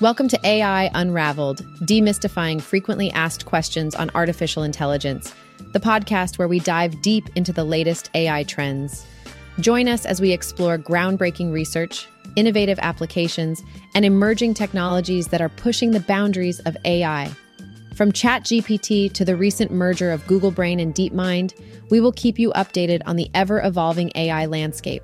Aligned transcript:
Welcome 0.00 0.28
to 0.28 0.40
AI 0.44 0.90
Unraveled, 0.94 1.58
demystifying 1.80 2.62
frequently 2.62 3.10
asked 3.10 3.44
questions 3.44 3.94
on 3.94 4.10
artificial 4.14 4.62
intelligence, 4.62 5.34
the 5.74 5.78
podcast 5.78 6.38
where 6.38 6.48
we 6.48 6.58
dive 6.58 7.02
deep 7.02 7.28
into 7.34 7.52
the 7.52 7.64
latest 7.64 8.08
AI 8.14 8.44
trends. 8.44 9.04
Join 9.58 9.88
us 9.88 10.06
as 10.06 10.18
we 10.18 10.32
explore 10.32 10.78
groundbreaking 10.78 11.52
research, 11.52 12.08
innovative 12.34 12.78
applications, 12.78 13.62
and 13.94 14.06
emerging 14.06 14.54
technologies 14.54 15.28
that 15.28 15.42
are 15.42 15.50
pushing 15.50 15.90
the 15.90 16.00
boundaries 16.00 16.60
of 16.60 16.78
AI. 16.86 17.30
From 17.94 18.10
ChatGPT 18.10 19.12
to 19.12 19.22
the 19.26 19.36
recent 19.36 19.70
merger 19.70 20.12
of 20.12 20.26
Google 20.26 20.50
Brain 20.50 20.80
and 20.80 20.94
DeepMind, 20.94 21.52
we 21.90 22.00
will 22.00 22.12
keep 22.12 22.38
you 22.38 22.52
updated 22.52 23.02
on 23.04 23.16
the 23.16 23.30
ever 23.34 23.60
evolving 23.60 24.12
AI 24.14 24.46
landscape. 24.46 25.02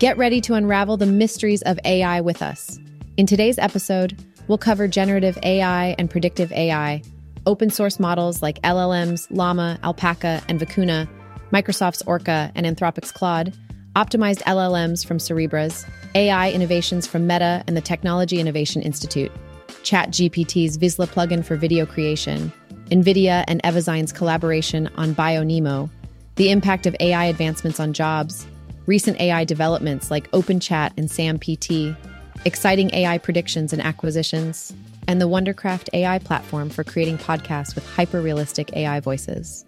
Get 0.00 0.18
ready 0.18 0.42
to 0.42 0.52
unravel 0.52 0.98
the 0.98 1.06
mysteries 1.06 1.62
of 1.62 1.80
AI 1.86 2.20
with 2.20 2.42
us. 2.42 2.78
In 3.16 3.26
today's 3.26 3.58
episode, 3.58 4.22
we'll 4.48 4.58
cover 4.58 4.88
generative 4.88 5.38
AI 5.42 5.94
and 5.98 6.10
predictive 6.10 6.52
AI, 6.52 7.02
open 7.46 7.70
source 7.70 7.98
models 7.98 8.42
like 8.42 8.60
LLMs, 8.62 9.26
Llama, 9.30 9.78
Alpaca, 9.82 10.42
and 10.48 10.60
Vicuna, 10.60 11.08
Microsoft's 11.52 12.02
Orca, 12.02 12.50
and 12.54 12.66
Anthropic's 12.66 13.12
Claude, 13.12 13.54
optimized 13.96 14.42
LLMs 14.42 15.06
from 15.06 15.18
Cerebras, 15.18 15.88
AI 16.14 16.50
innovations 16.50 17.06
from 17.06 17.26
Meta 17.26 17.62
and 17.66 17.76
the 17.76 17.80
Technology 17.80 18.38
Innovation 18.38 18.82
Institute, 18.82 19.32
ChatGPT's 19.68 20.78
Visla 20.78 21.06
plugin 21.06 21.44
for 21.44 21.56
video 21.56 21.86
creation, 21.86 22.52
NVIDIA 22.90 23.44
and 23.48 23.62
Evozyne's 23.62 24.12
collaboration 24.12 24.88
on 24.96 25.14
BioNeMo, 25.14 25.88
the 26.36 26.50
impact 26.50 26.86
of 26.86 26.96
AI 27.00 27.26
advancements 27.26 27.78
on 27.78 27.92
jobs, 27.92 28.46
recent 28.86 29.20
AI 29.20 29.44
developments 29.44 30.10
like 30.10 30.30
OpenChat 30.32 30.92
and 30.96 31.08
SamPT, 31.08 31.96
exciting 32.44 32.94
AI 32.94 33.18
predictions 33.18 33.72
and 33.72 33.82
acquisitions, 33.82 34.72
and 35.08 35.20
the 35.20 35.28
Wondercraft 35.28 35.88
AI 35.92 36.18
platform 36.18 36.70
for 36.70 36.84
creating 36.84 37.18
podcasts 37.18 37.74
with 37.74 37.86
hyper 37.86 38.20
realistic 38.20 38.74
AI 38.76 39.00
voices. 39.00 39.64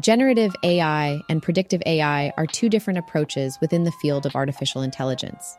Generative 0.00 0.54
AI 0.62 1.22
and 1.30 1.42
predictive 1.42 1.82
AI 1.86 2.30
are 2.36 2.46
two 2.46 2.68
different 2.68 2.98
approaches 2.98 3.56
within 3.62 3.84
the 3.84 3.92
field 3.92 4.26
of 4.26 4.36
artificial 4.36 4.82
intelligence. 4.82 5.56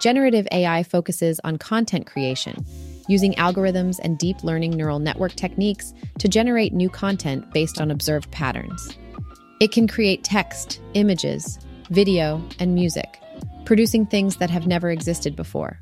Generative 0.00 0.46
AI 0.52 0.84
focuses 0.84 1.40
on 1.42 1.58
content 1.58 2.06
creation, 2.06 2.64
using 3.08 3.34
algorithms 3.34 3.98
and 4.02 4.18
deep 4.18 4.42
learning 4.44 4.72
neural 4.72 4.98
network 4.98 5.34
techniques 5.34 5.92
to 6.18 6.28
generate 6.28 6.72
new 6.72 6.88
content 6.88 7.50
based 7.52 7.80
on 7.80 7.90
observed 7.90 8.30
patterns. 8.30 8.96
It 9.60 9.72
can 9.72 9.86
create 9.86 10.24
text, 10.24 10.80
images, 10.94 11.58
video, 11.90 12.42
and 12.58 12.74
music, 12.74 13.20
producing 13.64 14.06
things 14.06 14.36
that 14.36 14.50
have 14.50 14.66
never 14.66 14.90
existed 14.90 15.36
before. 15.36 15.80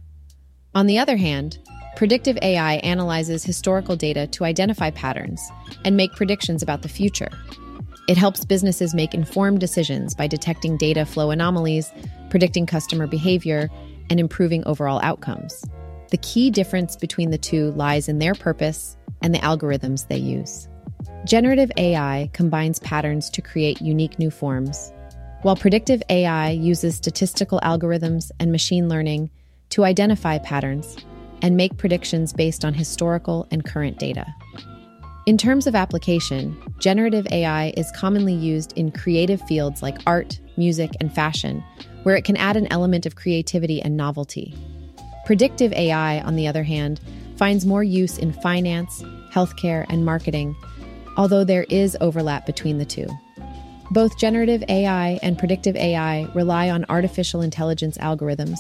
On 0.74 0.86
the 0.86 0.98
other 0.98 1.16
hand, 1.16 1.58
predictive 1.96 2.38
AI 2.42 2.74
analyzes 2.76 3.44
historical 3.44 3.96
data 3.96 4.26
to 4.28 4.44
identify 4.44 4.90
patterns 4.90 5.40
and 5.84 5.96
make 5.96 6.12
predictions 6.12 6.62
about 6.62 6.82
the 6.82 6.88
future. 6.88 7.30
It 8.08 8.16
helps 8.16 8.44
businesses 8.44 8.94
make 8.94 9.14
informed 9.14 9.60
decisions 9.60 10.14
by 10.14 10.26
detecting 10.26 10.76
data 10.76 11.06
flow 11.06 11.30
anomalies, 11.30 11.92
predicting 12.30 12.66
customer 12.66 13.06
behavior, 13.06 13.70
and 14.10 14.18
improving 14.18 14.64
overall 14.66 15.00
outcomes. 15.02 15.64
The 16.12 16.18
key 16.18 16.50
difference 16.50 16.94
between 16.94 17.30
the 17.30 17.38
two 17.38 17.70
lies 17.70 18.06
in 18.06 18.18
their 18.18 18.34
purpose 18.34 18.98
and 19.22 19.34
the 19.34 19.38
algorithms 19.38 20.06
they 20.08 20.18
use. 20.18 20.68
Generative 21.24 21.72
AI 21.78 22.28
combines 22.34 22.78
patterns 22.80 23.30
to 23.30 23.41
create 23.41 23.80
unique 23.80 24.18
new 24.18 24.30
forms, 24.30 24.92
while 25.40 25.56
predictive 25.56 26.02
AI 26.11 26.50
uses 26.50 26.96
statistical 26.96 27.61
algorithms 27.61 28.30
and 28.39 28.52
machine 28.52 28.90
learning 28.90 29.30
to 29.70 29.84
identify 29.84 30.36
patterns 30.36 30.98
and 31.40 31.56
make 31.56 31.78
predictions 31.78 32.34
based 32.34 32.62
on 32.62 32.74
historical 32.74 33.48
and 33.50 33.64
current 33.64 33.98
data. 33.98 34.27
In 35.24 35.39
terms 35.39 35.67
of 35.67 35.74
application, 35.74 36.61
generative 36.79 37.27
AI 37.33 37.73
is 37.74 37.90
commonly 37.92 38.34
used 38.34 38.77
in 38.77 38.92
creative 38.92 39.40
fields 39.48 39.83
like 39.83 39.96
art, 40.06 40.40
music, 40.58 40.90
and 41.00 41.11
fashion, 41.11 41.64
where 42.02 42.17
it 42.17 42.27
can 42.27 42.36
add 42.36 42.58
an 42.58 42.70
element 42.70 43.06
of 43.06 43.17
creativity 43.17 43.80
and 43.80 43.96
novelty. 43.96 44.55
Predictive 45.24 45.72
AI, 45.72 46.20
on 46.20 46.36
the 46.36 46.48
other 46.48 46.64
hand, 46.64 47.00
finds 47.36 47.64
more 47.64 47.84
use 47.84 48.18
in 48.18 48.33
finance, 48.33 49.02
healthcare, 49.33 49.86
and 49.88 50.05
marketing, 50.05 50.56
although 51.16 51.44
there 51.44 51.66
is 51.68 51.96
overlap 52.00 52.44
between 52.46 52.78
the 52.78 52.84
two. 52.84 53.06
Both 53.92 54.18
generative 54.18 54.64
AI 54.68 55.20
and 55.22 55.38
predictive 55.38 55.77
AI 55.77 56.27
rely 56.34 56.70
on 56.70 56.86
artificial 56.88 57.42
intelligence 57.42 57.98
algorithms 57.98 58.58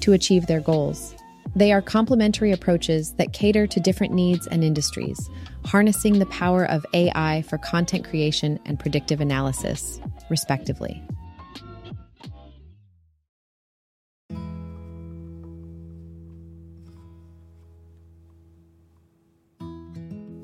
to 0.00 0.12
achieve 0.12 0.46
their 0.46 0.60
goals. 0.60 1.14
They 1.54 1.72
are 1.72 1.82
complementary 1.82 2.52
approaches 2.52 3.12
that 3.14 3.32
cater 3.32 3.66
to 3.66 3.80
different 3.80 4.14
needs 4.14 4.46
and 4.46 4.64
industries, 4.64 5.28
harnessing 5.64 6.18
the 6.18 6.26
power 6.26 6.64
of 6.64 6.86
AI 6.94 7.42
for 7.42 7.58
content 7.58 8.08
creation 8.08 8.58
and 8.64 8.78
predictive 8.78 9.20
analysis, 9.20 10.00
respectively. 10.30 11.02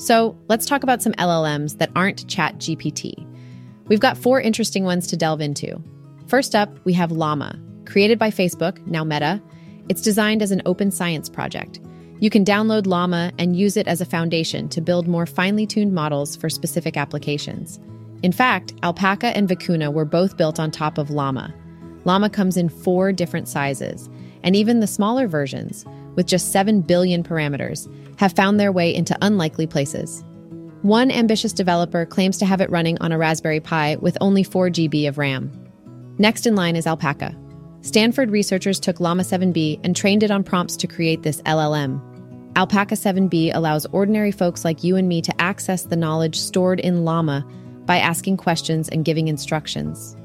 So 0.07 0.39
let's 0.47 0.67
talk 0.67 0.85
about 0.85 1.03
some 1.03 1.15
LLMs 1.15 1.79
that 1.79 1.91
aren't 1.97 2.29
ChatGPT. 2.29 3.27
We've 3.89 3.99
got 3.99 4.17
four 4.17 4.41
interesting 4.41 4.85
ones 4.85 5.09
to 5.09 5.17
delve 5.17 5.41
into. 5.41 5.83
First 6.29 6.55
up, 6.55 6.79
we 6.85 6.93
have 6.93 7.11
Llama, 7.11 7.59
created 7.87 8.17
by 8.17 8.31
Facebook, 8.31 8.87
now 8.87 9.03
Meta. 9.03 9.43
It's 9.89 10.03
designed 10.03 10.43
as 10.43 10.53
an 10.53 10.63
open 10.65 10.93
science 10.93 11.29
project. 11.29 11.81
You 12.21 12.31
can 12.31 12.45
download 12.45 12.87
Llama 12.87 13.33
and 13.41 13.57
use 13.57 13.77
it 13.77 13.89
as 13.89 14.01
a 14.01 14.05
foundation 14.05 14.69
to 14.69 14.81
build 14.81 15.09
more 15.09 15.27
finely 15.27 15.67
tuned 15.67 15.93
models 15.93 16.37
for 16.37 16.49
specific 16.49 16.97
applications. 16.97 17.81
In 18.23 18.31
fact, 18.31 18.75
Alpaca 18.85 19.37
and 19.37 19.49
Vicuna 19.49 19.93
were 19.93 20.05
both 20.05 20.37
built 20.37 20.61
on 20.61 20.71
top 20.71 20.99
of 20.99 21.11
Llama. 21.11 21.53
Llama 22.05 22.31
comes 22.31 22.57
in 22.57 22.69
four 22.69 23.11
different 23.11 23.49
sizes, 23.49 24.09
and 24.45 24.55
even 24.55 24.79
the 24.79 24.87
smaller 24.87 25.27
versions, 25.27 25.85
with 26.17 26.27
just 26.27 26.51
7 26.51 26.81
billion 26.81 27.23
parameters, 27.23 27.89
have 28.19 28.33
found 28.33 28.59
their 28.59 28.73
way 28.73 28.93
into 28.93 29.17
unlikely 29.23 29.67
places. 29.67 30.25
One 30.83 31.11
ambitious 31.11 31.53
developer 31.53 32.05
claims 32.05 32.39
to 32.39 32.47
have 32.47 32.61
it 32.61 32.71
running 32.71 32.99
on 33.01 33.13
a 33.13 33.19
Raspberry 33.19 33.61
Pi 33.61 33.97
with 33.97 34.19
only 34.21 34.43
4 34.43 34.71
GB 34.71 35.09
of 35.09 35.19
RAM. 35.19 35.51
Next 36.19 36.47
in 36.47 36.55
line 36.57 36.77
is 36.77 36.87
Alpaca. 36.87 37.37
Stanford 37.83 38.31
researchers 38.31 38.81
took 38.81 38.99
Llama 38.99 39.23
7B 39.23 39.81
and 39.85 39.95
trained 39.95 40.23
it 40.23 40.31
on 40.31 40.43
prompts 40.43 40.77
to 40.79 40.87
create 40.87 41.23
this 41.23 41.41
LLM. 41.43 42.01
Alpaca 42.57 42.95
7B 42.95 43.55
allows 43.55 43.87
ordinary 43.87 44.33
folks 44.33 44.65
like 44.65 44.83
you 44.83 44.97
and 44.97 45.09
me 45.09 45.21
to 45.23 45.41
access 45.41 45.85
the 45.85 45.95
knowledge 45.95 46.39
stored 46.39 46.81
in 46.81 47.05
Llama 47.05 47.47
by 47.85 47.99
asking 47.99 48.39
questions 48.39 48.89
and 48.89 49.05
giving 49.05 49.29
instructions. 49.29 50.17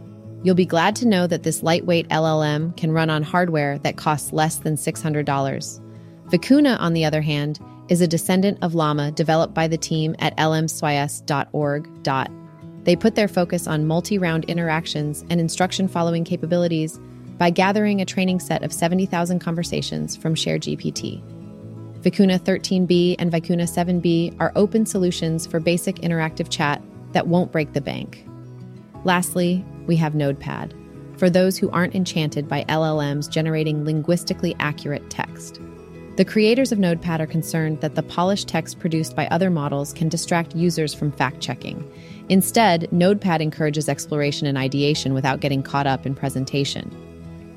You'll 0.43 0.55
be 0.55 0.65
glad 0.65 0.95
to 0.97 1.07
know 1.07 1.27
that 1.27 1.43
this 1.43 1.61
lightweight 1.61 2.09
LLM 2.09 2.75
can 2.75 2.91
run 2.91 3.11
on 3.11 3.21
hardware 3.21 3.77
that 3.79 3.97
costs 3.97 4.33
less 4.33 4.57
than 4.57 4.75
$600. 4.75 5.81
Vicuna, 6.29 6.79
on 6.79 6.93
the 6.93 7.05
other 7.05 7.21
hand, 7.21 7.59
is 7.89 8.01
a 8.01 8.07
descendant 8.07 8.57
of 8.61 8.73
Llama 8.73 9.11
developed 9.11 9.53
by 9.53 9.67
the 9.67 9.77
team 9.77 10.15
at 10.19 10.35
lmsys.org. 10.37 11.87
They 12.83 12.95
put 12.95 13.13
their 13.15 13.27
focus 13.27 13.67
on 13.67 13.85
multi 13.85 14.17
round 14.17 14.45
interactions 14.45 15.23
and 15.29 15.39
instruction 15.39 15.87
following 15.87 16.23
capabilities 16.23 16.99
by 17.37 17.49
gathering 17.51 18.01
a 18.01 18.05
training 18.05 18.39
set 18.39 18.63
of 18.63 18.73
70,000 18.73 19.39
conversations 19.39 20.15
from 20.15 20.33
ShareGPT. 20.33 21.21
Vicuna 22.01 22.39
13b 22.39 23.15
and 23.19 23.31
Vicuna 23.31 23.63
7b 23.63 24.35
are 24.39 24.51
open 24.55 24.87
solutions 24.87 25.45
for 25.45 25.59
basic 25.59 25.97
interactive 25.97 26.49
chat 26.49 26.81
that 27.11 27.27
won't 27.27 27.51
break 27.51 27.73
the 27.73 27.81
bank. 27.81 28.25
Lastly, 29.03 29.65
we 29.87 29.95
have 29.95 30.13
NodePad, 30.13 30.73
for 31.17 31.29
those 31.29 31.57
who 31.57 31.69
aren't 31.71 31.95
enchanted 31.95 32.47
by 32.47 32.63
LLMs 32.65 33.29
generating 33.29 33.83
linguistically 33.83 34.55
accurate 34.59 35.09
text. 35.09 35.59
The 36.17 36.25
creators 36.25 36.71
of 36.71 36.77
NodePad 36.77 37.19
are 37.19 37.27
concerned 37.27 37.81
that 37.81 37.95
the 37.95 38.03
polished 38.03 38.47
text 38.47 38.79
produced 38.79 39.15
by 39.15 39.27
other 39.27 39.49
models 39.49 39.93
can 39.93 40.09
distract 40.09 40.55
users 40.55 40.93
from 40.93 41.11
fact 41.11 41.39
checking. 41.39 41.89
Instead, 42.29 42.89
NodePad 42.91 43.39
encourages 43.39 43.89
exploration 43.89 44.45
and 44.45 44.57
ideation 44.57 45.13
without 45.13 45.39
getting 45.39 45.63
caught 45.63 45.87
up 45.87 46.05
in 46.05 46.13
presentation. 46.13 46.91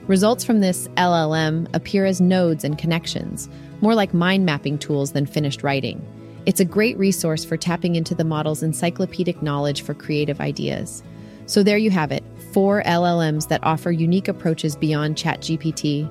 Results 0.07 0.45
from 0.45 0.61
this 0.61 0.89
LLM 0.97 1.69
appear 1.75 2.07
as 2.07 2.21
nodes 2.21 2.65
and 2.65 2.79
connections, 2.79 3.49
more 3.81 3.95
like 3.95 4.15
mind 4.15 4.47
mapping 4.47 4.79
tools 4.79 5.13
than 5.13 5.27
finished 5.27 5.63
writing. 5.63 6.07
It's 6.47 6.61
a 6.61 6.65
great 6.65 6.97
resource 6.97 7.45
for 7.45 7.57
tapping 7.57 7.97
into 7.97 8.15
the 8.15 8.25
model's 8.25 8.63
encyclopedic 8.63 9.43
knowledge 9.43 9.83
for 9.83 9.95
creative 9.95 10.41
ideas. 10.41 11.03
So 11.47 11.63
there 11.63 11.79
you 11.79 11.91
have 11.91 12.13
it 12.13 12.25
four 12.53 12.83
LLMs 12.85 13.49
that 13.49 13.65
offer 13.65 13.91
unique 13.91 14.29
approaches 14.29 14.77
beyond 14.77 15.17
ChatGPT 15.17 16.09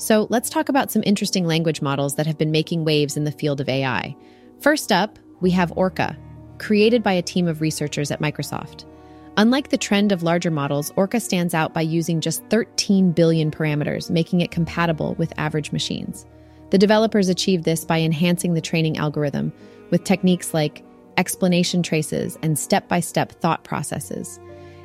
So 0.00 0.26
let's 0.30 0.48
talk 0.48 0.70
about 0.70 0.90
some 0.90 1.02
interesting 1.04 1.46
language 1.46 1.82
models 1.82 2.14
that 2.16 2.26
have 2.26 2.38
been 2.38 2.50
making 2.50 2.86
waves 2.86 3.18
in 3.18 3.24
the 3.24 3.30
field 3.30 3.60
of 3.60 3.68
AI. 3.68 4.16
First 4.58 4.92
up, 4.92 5.18
we 5.42 5.50
have 5.50 5.76
Orca, 5.76 6.16
created 6.58 7.02
by 7.02 7.12
a 7.12 7.22
team 7.22 7.46
of 7.46 7.60
researchers 7.60 8.10
at 8.10 8.18
Microsoft. 8.18 8.86
Unlike 9.36 9.68
the 9.68 9.78
trend 9.78 10.12
of 10.12 10.22
larger 10.22 10.50
models, 10.50 10.92
Orca 10.96 11.20
stands 11.20 11.54
out 11.54 11.72
by 11.72 11.80
using 11.80 12.20
just 12.20 12.44
13 12.50 13.12
billion 13.12 13.50
parameters, 13.50 14.10
making 14.10 14.40
it 14.40 14.50
compatible 14.50 15.14
with 15.14 15.32
average 15.38 15.72
machines. 15.72 16.26
The 16.70 16.78
developers 16.78 17.28
achieved 17.28 17.64
this 17.64 17.84
by 17.84 18.00
enhancing 18.00 18.54
the 18.54 18.60
training 18.60 18.98
algorithm 18.98 19.52
with 19.90 20.04
techniques 20.04 20.52
like 20.52 20.84
explanation 21.16 21.82
traces 21.82 22.38
and 22.42 22.58
step 22.58 22.88
by 22.88 23.00
step 23.00 23.32
thought 23.32 23.64
processes. 23.64 24.40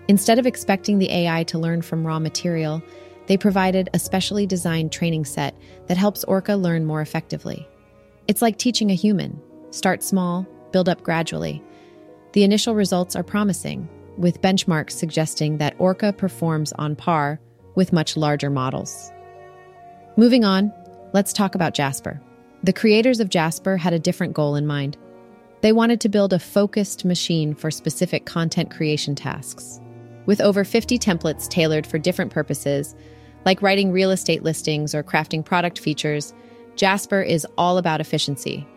Instead 0.07 0.37
of 0.37 0.45
expecting 0.45 0.99
the 0.99 1.11
AI 1.11 1.43
to 1.43 1.59
learn 1.59 1.81
from 1.81 2.05
raw 2.05 2.19
material, 2.19 2.81
they 3.27 3.37
provided 3.37 3.89
a 3.93 3.99
specially 3.99 4.45
designed 4.45 4.91
training 4.91 5.25
set 5.25 5.55
that 5.87 5.97
helps 5.97 6.23
Orca 6.25 6.55
learn 6.55 6.85
more 6.85 7.01
effectively. 7.01 7.67
It's 8.27 8.41
like 8.41 8.57
teaching 8.57 8.91
a 8.91 8.95
human 8.95 9.41
start 9.71 10.03
small, 10.03 10.47
build 10.71 10.87
up 10.87 11.03
gradually. 11.03 11.61
The 12.31 12.43
initial 12.43 12.75
results 12.75 13.15
are 13.15 13.23
promising, 13.23 13.89
with 14.17 14.41
benchmarks 14.41 14.91
suggesting 14.91 15.57
that 15.57 15.75
Orca 15.77 16.13
performs 16.13 16.73
on 16.73 16.95
par 16.95 17.39
with 17.75 17.93
much 17.93 18.15
larger 18.17 18.49
models. 18.49 19.11
Moving 20.17 20.45
on, 20.45 20.71
let's 21.13 21.33
talk 21.33 21.55
about 21.55 21.73
Jasper. 21.73 22.21
The 22.63 22.73
creators 22.73 23.19
of 23.19 23.29
Jasper 23.29 23.77
had 23.77 23.93
a 23.93 23.99
different 23.99 24.33
goal 24.33 24.55
in 24.55 24.65
mind. 24.65 24.97
They 25.61 25.71
wanted 25.71 26.01
to 26.01 26.09
build 26.09 26.33
a 26.33 26.39
focused 26.39 27.05
machine 27.05 27.53
for 27.53 27.69
specific 27.69 28.25
content 28.25 28.71
creation 28.71 29.15
tasks. 29.15 29.79
With 30.25 30.41
over 30.41 30.63
50 30.63 30.97
templates 30.97 31.47
tailored 31.47 31.85
for 31.85 31.99
different 31.99 32.31
purposes, 32.31 32.95
like 33.45 33.61
writing 33.61 33.91
real 33.91 34.11
estate 34.11 34.43
listings 34.43 34.95
or 34.95 35.03
crafting 35.03 35.45
product 35.45 35.79
features, 35.79 36.33
Jasper 36.75 37.21
is 37.21 37.45
all 37.57 37.77
about 37.77 38.01
efficiency. 38.01 38.67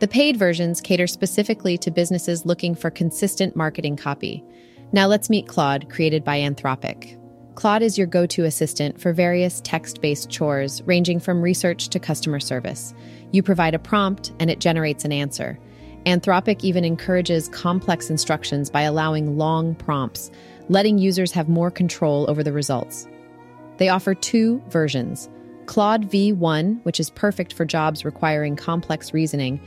The 0.00 0.08
paid 0.08 0.36
versions 0.36 0.80
cater 0.80 1.08
specifically 1.08 1.76
to 1.78 1.90
businesses 1.90 2.46
looking 2.46 2.76
for 2.76 2.88
consistent 2.88 3.56
marketing 3.56 3.96
copy. 3.96 4.44
Now 4.92 5.08
let's 5.08 5.28
meet 5.28 5.48
Claude, 5.48 5.90
created 5.90 6.22
by 6.22 6.38
Anthropic. 6.38 7.18
Claude 7.56 7.82
is 7.82 7.98
your 7.98 8.06
go 8.06 8.24
to 8.26 8.44
assistant 8.44 9.00
for 9.00 9.12
various 9.12 9.60
text 9.64 10.00
based 10.00 10.30
chores, 10.30 10.82
ranging 10.82 11.18
from 11.18 11.42
research 11.42 11.88
to 11.88 11.98
customer 11.98 12.38
service. 12.38 12.94
You 13.32 13.42
provide 13.42 13.74
a 13.74 13.80
prompt, 13.80 14.32
and 14.38 14.48
it 14.48 14.60
generates 14.60 15.04
an 15.04 15.10
answer. 15.10 15.58
Anthropic 16.06 16.62
even 16.62 16.84
encourages 16.84 17.48
complex 17.48 18.08
instructions 18.08 18.70
by 18.70 18.82
allowing 18.82 19.36
long 19.36 19.74
prompts, 19.74 20.30
letting 20.68 20.98
users 20.98 21.32
have 21.32 21.48
more 21.48 21.72
control 21.72 22.30
over 22.30 22.44
the 22.44 22.52
results. 22.52 23.08
They 23.78 23.88
offer 23.88 24.14
two 24.14 24.62
versions 24.68 25.28
Claude 25.66 26.08
V1, 26.08 26.84
which 26.84 27.00
is 27.00 27.10
perfect 27.10 27.52
for 27.52 27.64
jobs 27.64 28.04
requiring 28.04 28.54
complex 28.54 29.12
reasoning, 29.12 29.60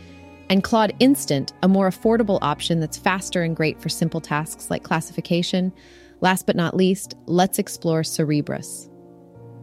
and 0.51 0.65
Claude 0.65 0.93
Instant, 0.99 1.53
a 1.63 1.67
more 1.69 1.89
affordable 1.89 2.37
option 2.41 2.81
that's 2.81 2.97
faster 2.97 3.41
and 3.41 3.55
great 3.55 3.81
for 3.81 3.87
simple 3.87 4.19
tasks 4.19 4.69
like 4.69 4.83
classification. 4.83 5.71
Last 6.19 6.45
but 6.45 6.57
not 6.57 6.75
least, 6.75 7.15
let's 7.25 7.57
explore 7.57 8.01
Cerebras. 8.01 8.89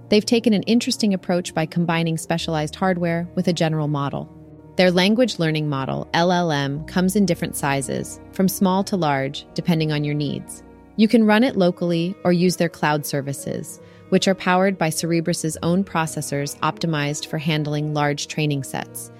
They've 0.08 0.24
taken 0.24 0.54
an 0.54 0.62
interesting 0.62 1.12
approach 1.12 1.52
by 1.52 1.66
combining 1.66 2.16
specialized 2.16 2.74
hardware 2.74 3.28
with 3.34 3.48
a 3.48 3.52
general 3.52 3.86
model. 3.86 4.34
Their 4.76 4.90
language 4.90 5.38
learning 5.38 5.68
model, 5.68 6.08
LLM, 6.14 6.88
comes 6.88 7.16
in 7.16 7.26
different 7.26 7.54
sizes, 7.54 8.18
from 8.32 8.48
small 8.48 8.82
to 8.84 8.96
large, 8.96 9.44
depending 9.52 9.92
on 9.92 10.04
your 10.04 10.14
needs. 10.14 10.62
You 10.96 11.06
can 11.06 11.26
run 11.26 11.44
it 11.44 11.56
locally 11.56 12.16
or 12.24 12.32
use 12.32 12.56
their 12.56 12.70
cloud 12.70 13.04
services, 13.04 13.78
which 14.08 14.26
are 14.26 14.34
powered 14.34 14.78
by 14.78 14.88
Cerebras's 14.88 15.58
own 15.62 15.84
processors 15.84 16.58
optimized 16.60 17.26
for 17.26 17.36
handling 17.36 17.92
large 17.92 18.26
training 18.26 18.62
sets. 18.62 19.12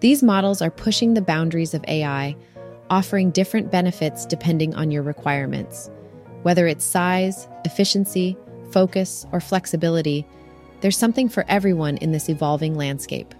These 0.00 0.22
models 0.22 0.62
are 0.62 0.70
pushing 0.70 1.12
the 1.12 1.20
boundaries 1.20 1.74
of 1.74 1.84
AI, 1.86 2.34
offering 2.88 3.30
different 3.30 3.70
benefits 3.70 4.24
depending 4.24 4.74
on 4.74 4.90
your 4.90 5.02
requirements. 5.02 5.90
Whether 6.42 6.66
it's 6.66 6.84
size, 6.84 7.46
efficiency, 7.66 8.36
focus, 8.70 9.26
or 9.30 9.40
flexibility, 9.40 10.26
there's 10.80 10.96
something 10.96 11.28
for 11.28 11.44
everyone 11.48 11.98
in 11.98 12.12
this 12.12 12.30
evolving 12.30 12.74
landscape. 12.74 13.34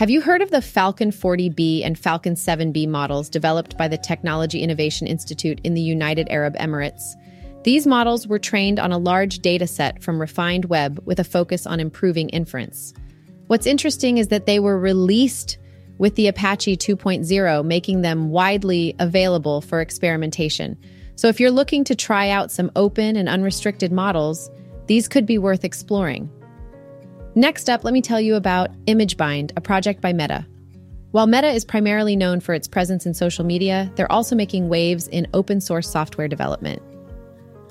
Have 0.00 0.08
you 0.08 0.22
heard 0.22 0.40
of 0.40 0.50
the 0.50 0.62
Falcon 0.62 1.10
40B 1.10 1.84
and 1.84 1.98
Falcon 1.98 2.32
7B 2.32 2.88
models 2.88 3.28
developed 3.28 3.76
by 3.76 3.86
the 3.86 3.98
Technology 3.98 4.62
Innovation 4.62 5.06
Institute 5.06 5.60
in 5.62 5.74
the 5.74 5.82
United 5.82 6.26
Arab 6.30 6.56
Emirates? 6.56 7.02
These 7.64 7.86
models 7.86 8.26
were 8.26 8.38
trained 8.38 8.80
on 8.80 8.92
a 8.92 8.98
large 8.98 9.40
data 9.40 9.66
set 9.66 10.02
from 10.02 10.18
RefinedWeb 10.18 11.04
with 11.04 11.20
a 11.20 11.24
focus 11.24 11.66
on 11.66 11.80
improving 11.80 12.30
inference. 12.30 12.94
What's 13.48 13.66
interesting 13.66 14.16
is 14.16 14.28
that 14.28 14.46
they 14.46 14.58
were 14.58 14.78
released 14.78 15.58
with 15.98 16.14
the 16.14 16.28
Apache 16.28 16.78
2.0, 16.78 17.62
making 17.66 18.00
them 18.00 18.30
widely 18.30 18.96
available 19.00 19.60
for 19.60 19.82
experimentation. 19.82 20.78
So 21.16 21.28
if 21.28 21.38
you're 21.38 21.50
looking 21.50 21.84
to 21.84 21.94
try 21.94 22.30
out 22.30 22.50
some 22.50 22.72
open 22.74 23.16
and 23.16 23.28
unrestricted 23.28 23.92
models, 23.92 24.50
these 24.86 25.08
could 25.08 25.26
be 25.26 25.36
worth 25.36 25.62
exploring. 25.62 26.30
Next 27.36 27.70
up, 27.70 27.84
let 27.84 27.94
me 27.94 28.02
tell 28.02 28.20
you 28.20 28.34
about 28.34 28.72
ImageBind, 28.86 29.52
a 29.56 29.60
project 29.60 30.00
by 30.00 30.12
Meta. 30.12 30.44
While 31.12 31.28
Meta 31.28 31.46
is 31.46 31.64
primarily 31.64 32.16
known 32.16 32.40
for 32.40 32.54
its 32.54 32.66
presence 32.66 33.06
in 33.06 33.14
social 33.14 33.44
media, 33.44 33.90
they're 33.94 34.10
also 34.10 34.34
making 34.34 34.68
waves 34.68 35.06
in 35.08 35.28
open 35.32 35.60
source 35.60 35.88
software 35.88 36.26
development. 36.26 36.82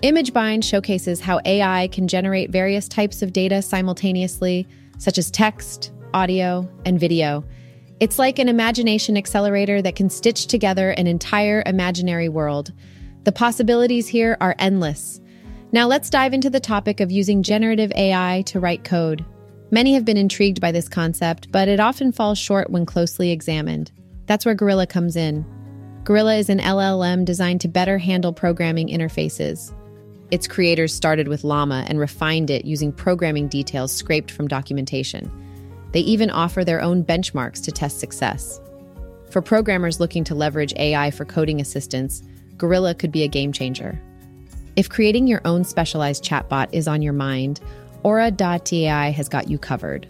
ImageBind 0.01 0.63
showcases 0.63 1.19
how 1.19 1.41
AI 1.43 1.89
can 1.89 2.07
generate 2.07 2.51
various 2.51 2.87
types 2.87 3.21
of 3.21 3.33
data 3.33 3.61
simultaneously, 3.61 4.65
such 4.97 5.17
as 5.17 5.29
text, 5.29 5.91
audio, 6.13 6.69
and 6.85 6.97
video. 6.97 7.43
It's 7.99 8.17
like 8.17 8.39
an 8.39 8.47
imagination 8.47 9.17
accelerator 9.17 9.81
that 9.81 9.97
can 9.97 10.09
stitch 10.09 10.47
together 10.47 10.91
an 10.91 11.05
entire 11.05 11.63
imaginary 11.65 12.29
world. 12.29 12.71
The 13.25 13.33
possibilities 13.33 14.07
here 14.07 14.37
are 14.39 14.55
endless. 14.57 15.19
Now 15.73 15.85
let's 15.85 16.09
dive 16.09 16.33
into 16.33 16.49
the 16.49 16.61
topic 16.61 17.01
of 17.01 17.11
using 17.11 17.43
generative 17.43 17.91
AI 17.91 18.43
to 18.47 18.61
write 18.61 18.85
code. 18.85 19.25
Many 19.71 19.93
have 19.93 20.05
been 20.05 20.17
intrigued 20.17 20.59
by 20.59 20.71
this 20.71 20.89
concept, 20.89 21.51
but 21.51 21.67
it 21.67 21.79
often 21.79 22.11
falls 22.11 22.39
short 22.39 22.71
when 22.71 22.85
closely 22.85 23.31
examined. 23.31 23.91
That's 24.25 24.45
where 24.45 24.55
Gorilla 24.55 24.87
comes 24.87 25.15
in. 25.15 25.45
Gorilla 26.03 26.37
is 26.37 26.49
an 26.49 26.59
LLM 26.59 27.23
designed 27.23 27.61
to 27.61 27.67
better 27.67 27.99
handle 27.99 28.33
programming 28.33 28.87
interfaces. 28.87 29.71
Its 30.31 30.47
creators 30.47 30.93
started 30.93 31.27
with 31.27 31.43
Llama 31.43 31.85
and 31.87 31.99
refined 31.99 32.49
it 32.49 32.65
using 32.65 32.91
programming 32.91 33.47
details 33.47 33.91
scraped 33.91 34.31
from 34.31 34.47
documentation. 34.47 35.31
They 35.91 36.01
even 36.01 36.31
offer 36.31 36.63
their 36.63 36.81
own 36.81 37.03
benchmarks 37.03 37.63
to 37.63 37.71
test 37.71 37.99
success. 37.99 38.59
For 39.29 39.41
programmers 39.41 39.99
looking 39.99 40.23
to 40.25 40.35
leverage 40.35 40.73
AI 40.77 41.11
for 41.11 41.25
coding 41.25 41.61
assistance, 41.61 42.23
Gorilla 42.57 42.95
could 42.95 43.11
be 43.11 43.23
a 43.23 43.27
game 43.27 43.51
changer. 43.51 43.99
If 44.75 44.89
creating 44.89 45.27
your 45.27 45.41
own 45.45 45.63
specialized 45.63 46.23
chatbot 46.23 46.69
is 46.71 46.87
on 46.87 47.01
your 47.01 47.13
mind, 47.13 47.59
Ora.ai 48.03 49.11
has 49.11 49.29
got 49.29 49.49
you 49.49 49.57
covered. 49.57 50.07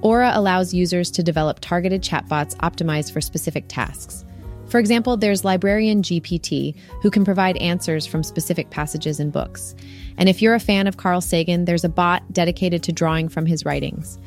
Aura 0.00 0.32
allows 0.34 0.74
users 0.74 1.10
to 1.12 1.22
develop 1.22 1.58
targeted 1.60 2.02
chatbots 2.02 2.56
optimized 2.56 3.12
for 3.12 3.20
specific 3.20 3.64
tasks. 3.68 4.24
For 4.68 4.78
example, 4.78 5.16
there's 5.16 5.44
Librarian 5.44 6.02
GPT, 6.02 6.76
who 7.02 7.10
can 7.10 7.24
provide 7.24 7.56
answers 7.56 8.06
from 8.06 8.22
specific 8.22 8.70
passages 8.70 9.18
in 9.18 9.30
books. 9.30 9.74
And 10.18 10.28
if 10.28 10.42
you're 10.42 10.54
a 10.54 10.60
fan 10.60 10.86
of 10.86 10.98
Carl 10.98 11.20
Sagan, 11.20 11.64
there's 11.64 11.84
a 11.84 11.88
bot 11.88 12.22
dedicated 12.32 12.82
to 12.82 12.92
drawing 12.92 13.28
from 13.28 13.46
his 13.46 13.64
writings. 13.64 14.18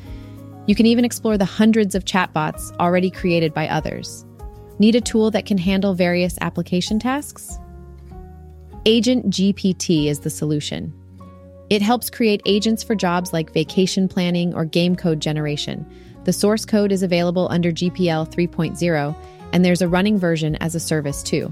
You 0.66 0.74
can 0.74 0.86
even 0.86 1.04
explore 1.04 1.38
the 1.38 1.44
hundreds 1.44 1.94
of 1.94 2.04
chatbots 2.04 2.76
already 2.78 3.10
created 3.10 3.54
by 3.54 3.68
others. 3.68 4.24
Need 4.78 4.96
a 4.96 5.00
tool 5.00 5.30
that 5.30 5.46
can 5.46 5.58
handle 5.58 5.94
various 5.94 6.36
application 6.40 6.98
tasks? 6.98 7.56
Agent 8.84 9.30
GPT 9.30 10.06
is 10.06 10.20
the 10.20 10.30
solution. 10.30 10.92
It 11.72 11.80
helps 11.80 12.10
create 12.10 12.42
agents 12.44 12.82
for 12.82 12.94
jobs 12.94 13.32
like 13.32 13.54
vacation 13.54 14.06
planning 14.06 14.52
or 14.52 14.66
game 14.66 14.94
code 14.94 15.20
generation. 15.20 15.90
The 16.24 16.32
source 16.34 16.66
code 16.66 16.92
is 16.92 17.02
available 17.02 17.48
under 17.50 17.72
GPL 17.72 18.30
3.0, 18.30 19.16
and 19.54 19.64
there's 19.64 19.80
a 19.80 19.88
running 19.88 20.18
version 20.18 20.54
as 20.56 20.74
a 20.74 20.80
service 20.80 21.22
too. 21.22 21.50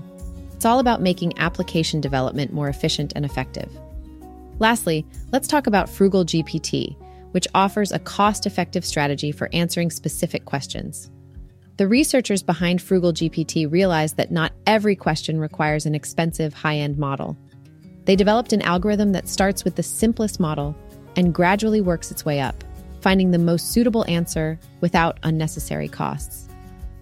It's 0.53 0.67
all 0.67 0.79
about 0.79 1.01
making 1.01 1.39
application 1.39 2.03
development 2.03 2.53
more 2.53 2.69
efficient 2.69 3.15
and 3.17 3.25
effective. 3.25 3.73
Lastly, 4.59 5.07
let's 5.33 5.49
talk 5.49 5.67
about 5.67 5.89
Frugal 5.89 6.27
GPT, 6.27 6.99
which 7.31 7.49
offers 7.55 7.91
a 7.91 7.99
cost 7.99 8.45
effective 8.45 8.85
strategy 8.85 9.33
for 9.33 9.49
answering 9.55 9.91
specific 9.91 10.45
questions. 10.45 11.11
The 11.79 11.89
researchers 11.89 12.43
behind 12.43 12.83
Frugal 12.83 13.15
GPT 13.15 13.73
realized 13.73 14.19
that 14.19 14.31
not 14.31 14.53
every 14.67 14.97
question 14.97 15.41
requires 15.41 15.87
an 15.87 15.95
expensive 15.95 16.53
high 16.53 16.77
end 16.77 16.99
model. 16.99 17.39
They 18.05 18.17
developed 18.17 18.53
an 18.53 18.63
algorithm 18.63 19.13
that 19.13 19.29
starts 19.29 19.65
with 19.65 19.77
the 19.77 19.83
simplest 19.83 20.41
model 20.41 20.75
and 21.17 21.35
gradually 21.35 21.81
works 21.81 22.11
its 22.11 22.25
way 22.25 22.41
up, 22.41 22.65
finding 23.01 23.31
the 23.31 23.39
most 23.39 23.73
suitable 23.73 24.05
answer 24.09 24.59
without 24.81 25.19
unnecessary 25.23 25.89
costs. 25.89 26.49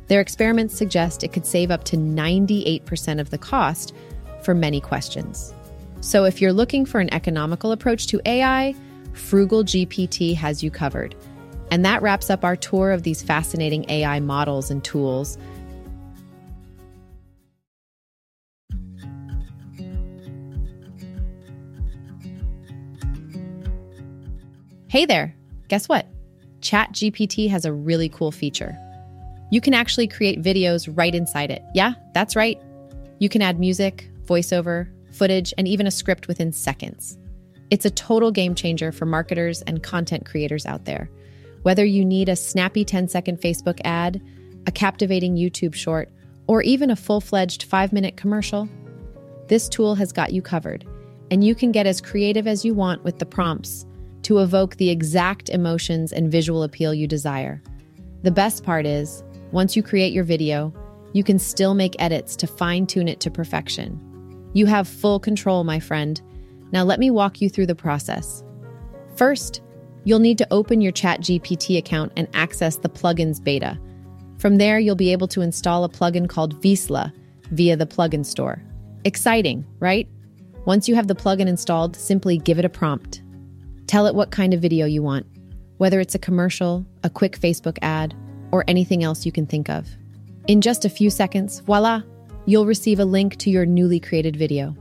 Their 0.09 0.21
experiments 0.21 0.77
suggest 0.77 1.23
it 1.23 1.33
could 1.33 1.47
save 1.47 1.71
up 1.71 1.85
to 1.85 1.97
98% 1.97 3.21
of 3.21 3.31
the 3.31 3.39
cost 3.39 3.95
for 4.43 4.55
many 4.55 4.81
questions. 4.81 5.53
So, 6.01 6.25
if 6.25 6.41
you're 6.41 6.53
looking 6.53 6.87
for 6.87 7.01
an 7.01 7.13
economical 7.13 7.73
approach 7.73 8.07
to 8.09 8.21
AI, 8.25 8.75
Frugal 9.13 9.65
GPT 9.65 10.35
has 10.37 10.63
you 10.63 10.71
covered. 10.71 11.15
And 11.71 11.85
that 11.85 12.03
wraps 12.03 12.31
up 12.31 12.45
our 12.45 12.57
tour 12.57 12.93
of 12.93 13.03
these 13.03 13.23
fascinating 13.23 13.85
AI 13.91 14.21
models 14.21 14.71
and 14.71 14.83
tools. 14.83 15.37
Hey 24.91 25.05
there! 25.05 25.35
Guess 25.69 25.87
what? 25.87 26.07
ChatGPT 26.61 27.51
has 27.51 27.67
a 27.67 27.73
really 27.75 28.09
cool 28.09 28.33
feature. 28.33 28.75
You 29.51 29.61
can 29.61 29.75
actually 29.75 30.09
create 30.09 30.41
videos 30.41 30.91
right 30.97 31.15
inside 31.15 31.51
it. 31.51 31.63
Yeah, 31.75 31.93
that's 32.15 32.35
right. 32.35 32.59
You 33.19 33.29
can 33.29 33.43
add 33.43 33.61
music, 33.61 34.11
voiceover, 34.25 34.89
footage, 35.13 35.53
and 35.59 35.69
even 35.69 35.87
a 35.87 35.91
script 35.91 36.27
within 36.27 36.53
seconds. 36.53 37.19
It's 37.71 37.85
a 37.85 37.91
total 37.91 38.31
game 38.31 38.55
changer 38.55 38.91
for 38.91 39.05
marketers 39.05 39.61
and 39.61 39.83
content 39.83 40.25
creators 40.25 40.65
out 40.65 40.87
there. 40.87 41.11
Whether 41.65 41.85
you 41.85 42.03
need 42.03 42.31
a 42.31 42.37
snappy 42.37 42.83
10 42.83 43.09
second 43.09 43.43
Facebook 43.43 43.83
ad, 43.85 44.23
a 44.67 44.73
captivating 44.73 45.37
YouTube 45.37 45.75
short, 45.75 46.11
or 46.47 46.63
even 46.63 46.91
a 46.91 46.97
full 46.97 47.21
fledged 47.21 47.65
five 47.65 47.93
minute 47.93 48.17
commercial, 48.17 48.67
this 49.49 49.69
tool 49.69 49.97
has 49.97 50.13
got 50.13 50.33
you 50.33 50.41
covered, 50.41 50.87
and 51.31 51.45
you 51.45 51.55
can 51.55 51.73
get 51.73 51.87
as 51.87 52.01
creative 52.01 52.47
as 52.47 52.65
you 52.65 52.73
want 52.73 53.05
with 53.05 53.19
the 53.19 53.27
prompts 53.27 53.85
to 54.23 54.39
evoke 54.39 54.77
the 54.77 54.91
exact 54.91 55.49
emotions 55.49 56.13
and 56.13 56.31
visual 56.31 56.63
appeal 56.63 56.93
you 56.93 57.07
desire. 57.07 57.63
The 58.23 58.31
best 58.31 58.65
part 58.65 58.87
is, 58.87 59.23
once 59.53 59.77
you 59.77 59.83
create 59.83 60.13
your 60.13 60.25
video, 60.25 60.73
you 61.13 61.25
can 61.25 61.39
still 61.39 61.75
make 61.75 61.97
edits 61.99 62.37
to 62.37 62.47
fine 62.47 62.87
tune 62.87 63.09
it 63.09 63.21
to 63.21 63.31
perfection. 63.31 64.51
You 64.53 64.67
have 64.67 64.89
full 64.89 65.21
control, 65.21 65.65
my 65.65 65.81
friend. 65.81 66.21
Now, 66.73 66.85
let 66.85 66.99
me 66.99 67.11
walk 67.11 67.41
you 67.41 67.49
through 67.49 67.67
the 67.67 67.75
process. 67.75 68.45
First, 69.17 69.63
you'll 70.05 70.19
need 70.19 70.39
to 70.39 70.47
open 70.51 70.81
your 70.81 70.93
ChatGPT 70.93 71.79
account 71.79 72.13
and 72.17 72.29
access 72.35 72.77
the 72.77 72.89
plugins 72.89 73.43
beta. 73.43 73.79
From 74.39 74.57
there, 74.57 74.79
you'll 74.79 74.95
be 74.95 75.13
able 75.13 75.29
to 75.29 75.41
install 75.41 75.85
a 75.85 75.89
plugin 75.89 76.29
called 76.29 76.61
Visla 76.63 77.13
via 77.51 77.77
the 77.77 77.87
plugin 77.87 78.25
store. 78.25 78.63
Exciting, 79.05 79.65
right? 79.81 80.09
Once 80.67 80.89
you 80.89 80.95
have 80.95 81.09
the 81.09 81.15
plugin 81.15 81.47
installed, 81.47 81.97
simply 81.97 82.39
give 82.39 82.59
it 82.59 82.65
a 82.65 82.69
prompt. 82.69 83.23
Tell 83.89 84.07
it 84.07 84.15
what 84.15 84.31
kind 84.31 84.53
of 84.53 84.61
video 84.61 84.85
you 84.85 85.03
want, 85.03 85.25
whether 85.79 85.99
it's 85.99 86.15
a 86.15 86.19
commercial, 86.19 86.85
a 87.05 87.11
quick 87.11 87.41
Facebook 87.41 87.79
ad, 87.81 88.15
or 88.53 88.63
anything 88.69 89.03
else 89.03 89.25
you 89.25 89.33
can 89.33 89.47
think 89.47 89.71
of. 89.71 89.89
In 90.47 90.61
just 90.61 90.85
a 90.85 90.91
few 90.91 91.09
seconds, 91.09 91.61
voila, 91.61 92.03
you'll 92.45 92.67
receive 92.67 93.01
a 93.01 93.07
link 93.07 93.37
to 93.37 93.51
your 93.51 93.65
newly 93.65 93.99
created 93.99 94.37
video. 94.37 94.77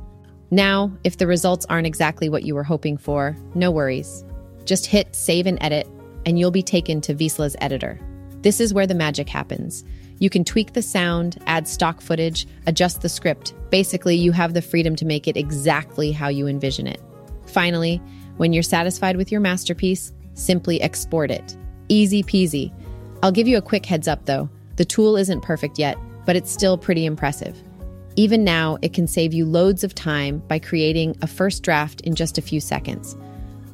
Now, 0.52 0.92
if 1.06 1.18
the 1.18 1.26
results 1.26 1.66
aren't 1.70 1.88
exactly 1.88 2.28
what 2.28 2.44
you 2.44 2.54
were 2.54 2.66
hoping 2.66 2.98
for, 2.98 3.38
no 3.56 3.72
worries. 3.72 4.26
Just 4.66 4.86
hit 4.86 5.16
save 5.16 5.48
and 5.48 5.58
edit, 5.62 5.88
and 6.26 6.38
you'll 6.38 6.52
be 6.52 6.62
taken 6.62 7.00
to 7.02 7.14
Visla's 7.14 7.56
editor. 7.62 7.98
This 8.42 8.60
is 8.60 8.74
where 8.74 8.88
the 8.88 8.94
magic 8.94 9.30
happens. 9.30 9.86
You 10.20 10.30
can 10.30 10.44
tweak 10.44 10.74
the 10.74 10.82
sound, 10.82 11.42
add 11.48 11.66
stock 11.66 12.02
footage, 12.02 12.46
adjust 12.66 13.02
the 13.02 13.10
script. 13.10 13.54
Basically, 13.70 14.18
you 14.18 14.34
have 14.34 14.54
the 14.54 14.62
freedom 14.62 14.98
to 14.98 15.06
make 15.06 15.30
it 15.30 15.38
exactly 15.38 16.12
how 16.12 16.28
you 16.28 16.48
envision 16.48 16.88
it. 16.88 17.02
Finally, 17.46 18.02
when 18.38 18.54
you're 18.54 18.64
satisfied 18.64 19.18
with 19.18 19.32
your 19.32 19.42
masterpiece, 19.42 20.14
simply 20.34 20.82
export 20.82 21.32
it. 21.32 21.58
Easy 21.90 22.24
peasy. 22.24 22.74
I'll 23.22 23.32
give 23.32 23.48
you 23.48 23.58
a 23.58 23.62
quick 23.62 23.86
heads 23.86 24.08
up 24.08 24.26
though. 24.26 24.50
The 24.78 24.86
tool 24.86 25.18
isn't 25.18 25.42
perfect 25.42 25.80
yet, 25.80 25.98
but 26.26 26.36
it's 26.36 26.52
still 26.52 26.78
pretty 26.78 27.06
impressive. 27.06 27.58
Even 28.16 28.44
now, 28.44 28.78
it 28.82 28.94
can 28.94 29.08
save 29.08 29.34
you 29.34 29.46
loads 29.46 29.84
of 29.84 29.94
time 29.94 30.40
by 30.48 30.58
creating 30.58 31.16
a 31.22 31.28
first 31.28 31.62
draft 31.64 32.02
in 32.02 32.16
just 32.16 32.38
a 32.38 32.42
few 32.42 32.60
seconds. 32.60 33.16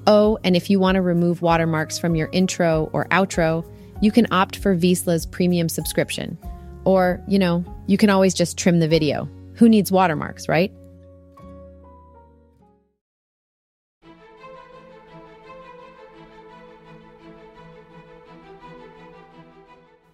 Oh, 0.05 0.37
and 0.43 0.55
if 0.55 0.69
you 0.69 0.79
want 0.79 0.95
to 0.95 1.01
remove 1.01 1.41
watermarks 1.41 1.97
from 1.97 2.15
your 2.15 2.29
intro 2.33 2.89
or 2.91 3.07
outro, 3.07 3.65
you 4.01 4.11
can 4.11 4.27
opt 4.31 4.57
for 4.57 4.75
Visla's 4.75 5.25
premium 5.25 5.69
subscription. 5.69 6.37
Or, 6.83 7.21
you 7.25 7.39
know, 7.39 7.63
you 7.87 7.97
can 7.97 8.09
always 8.09 8.33
just 8.33 8.57
trim 8.57 8.79
the 8.79 8.87
video. 8.87 9.29
Who 9.55 9.69
needs 9.69 9.93
watermarks, 9.93 10.49
right? 10.49 10.73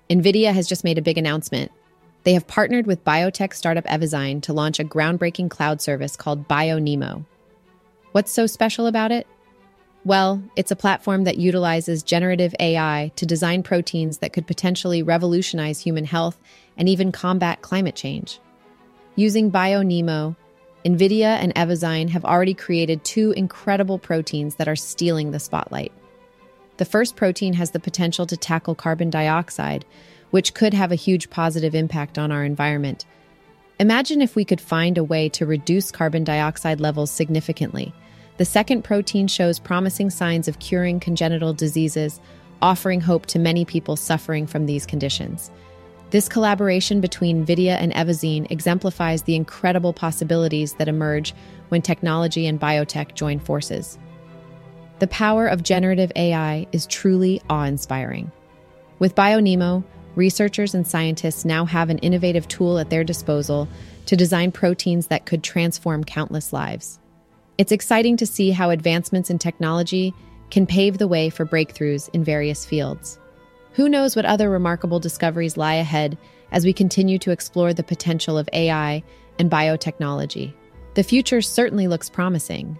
NVIDIA 0.10 0.52
has 0.52 0.68
just 0.68 0.84
made 0.84 0.98
a 0.98 1.04
big 1.04 1.20
announcement. 1.20 1.72
They 2.24 2.34
have 2.34 2.48
partnered 2.48 2.88
with 2.88 3.06
biotech 3.06 3.54
startup 3.54 3.86
Evozyne 3.86 4.42
to 4.42 4.54
launch 4.54 4.80
a 4.80 4.84
groundbreaking 4.84 5.52
cloud 5.52 5.82
service 5.82 6.16
called 6.16 6.48
BioNeMo. 6.48 7.26
What's 8.12 8.32
so 8.32 8.48
special 8.48 8.88
about 8.88 9.12
it? 9.12 9.28
Well, 10.06 10.42
it's 10.56 10.72
a 10.72 10.76
platform 10.76 11.26
that 11.26 11.38
utilizes 11.38 12.02
generative 12.02 12.56
AI 12.60 13.12
to 13.18 13.26
design 13.28 13.62
proteins 13.62 14.18
that 14.18 14.34
could 14.34 14.48
potentially 14.48 15.04
revolutionize 15.04 15.80
human 15.80 16.06
health 16.06 16.40
and 16.76 16.90
even 16.90 17.12
combat 17.12 17.62
climate 17.62 17.96
change. 17.96 18.40
Using 19.16 19.52
BioNeMo, 19.52 20.36
NVIDIA 20.86 21.38
and 21.38 21.54
Evozyne 21.54 22.10
have 22.10 22.26
already 22.26 22.56
created 22.56 23.04
two 23.04 23.32
incredible 23.34 24.00
proteins 24.00 24.56
that 24.56 24.68
are 24.68 24.76
stealing 24.76 25.30
the 25.30 25.40
spotlight. 25.40 25.92
The 26.80 26.86
first 26.86 27.18
protein 27.18 27.56
has 27.56 27.72
the 27.72 27.80
potential 27.82 28.26
to 28.26 28.38
tackle 28.38 28.74
carbon 28.74 29.10
dioxide, 29.10 29.84
which 30.32 30.54
could 30.54 30.74
have 30.74 30.94
a 30.94 30.96
huge 30.96 31.30
positive 31.30 31.76
impact 31.76 32.18
on 32.18 32.32
our 32.32 32.46
environment. 32.46 33.06
Imagine 33.82 34.22
if 34.22 34.34
we 34.34 34.46
could 34.46 34.62
find 34.62 34.98
a 34.98 35.04
way 35.04 35.28
to 35.28 35.46
reduce 35.46 35.92
carbon 35.92 36.24
dioxide 36.24 36.80
levels 36.80 37.12
significantly. 37.12 37.94
The 38.38 38.46
second 38.46 38.84
protein 38.84 39.28
shows 39.28 39.60
promising 39.60 40.10
signs 40.10 40.48
of 40.48 40.60
curing 40.60 41.02
congenital 41.02 41.54
diseases, 41.54 42.22
offering 42.62 43.02
hope 43.02 43.26
to 43.26 43.40
many 43.40 43.66
people 43.66 43.98
suffering 43.98 44.48
from 44.48 44.66
these 44.66 44.86
conditions. 44.86 45.52
This 46.12 46.30
collaboration 46.30 47.02
between 47.02 47.46
NVIDIA 47.46 47.76
and 47.78 47.92
Evozyne 47.92 48.50
exemplifies 48.50 49.24
the 49.24 49.36
incredible 49.36 49.92
possibilities 49.92 50.76
that 50.76 50.88
emerge 50.88 51.34
when 51.68 51.82
technology 51.82 52.48
and 52.48 52.58
biotech 52.58 53.16
join 53.16 53.38
forces. 53.40 54.00
The 55.00 55.08
power 55.08 55.48
of 55.48 55.64
generative 55.64 56.12
AI 56.18 56.68
is 56.74 56.86
truly 56.86 57.42
awe 57.50 57.64
inspiring. 57.64 58.32
With 59.00 59.16
BioNeMo, 59.16 59.86
researchers 60.16 60.76
and 60.76 60.86
scientists 60.86 61.46
now 61.46 61.64
have 61.64 61.90
an 61.90 62.00
innovative 62.00 62.50
tool 62.50 62.80
at 62.80 62.90
their 62.90 63.06
disposal 63.06 63.70
to 64.08 64.18
design 64.18 64.52
proteins 64.52 65.08
that 65.08 65.26
could 65.26 65.42
transform 65.42 66.04
countless 66.04 66.52
lives. 66.52 67.00
It's 67.58 67.72
exciting 67.72 68.18
to 68.18 68.26
see 68.26 68.52
how 68.52 68.72
advancements 68.72 69.30
in 69.30 69.40
technology 69.40 70.14
can 70.52 70.66
pave 70.66 70.98
the 70.98 71.08
way 71.08 71.30
for 71.30 71.46
breakthroughs 71.46 72.10
in 72.14 72.26
various 72.26 72.66
fields. 72.66 73.20
Who 73.74 73.88
knows 73.88 74.18
what 74.18 74.26
other 74.26 74.50
remarkable 74.50 75.00
discoveries 75.00 75.56
lie 75.56 75.76
ahead 75.76 76.18
as 76.52 76.66
we 76.66 76.74
continue 76.74 77.20
to 77.20 77.32
explore 77.32 77.74
the 77.74 77.84
potential 77.84 78.38
of 78.38 78.50
AI 78.52 79.02
and 79.38 79.50
biotechnology? 79.50 80.54
The 80.96 81.04
future 81.04 81.42
certainly 81.42 81.88
looks 81.88 82.10
promising, 82.10 82.78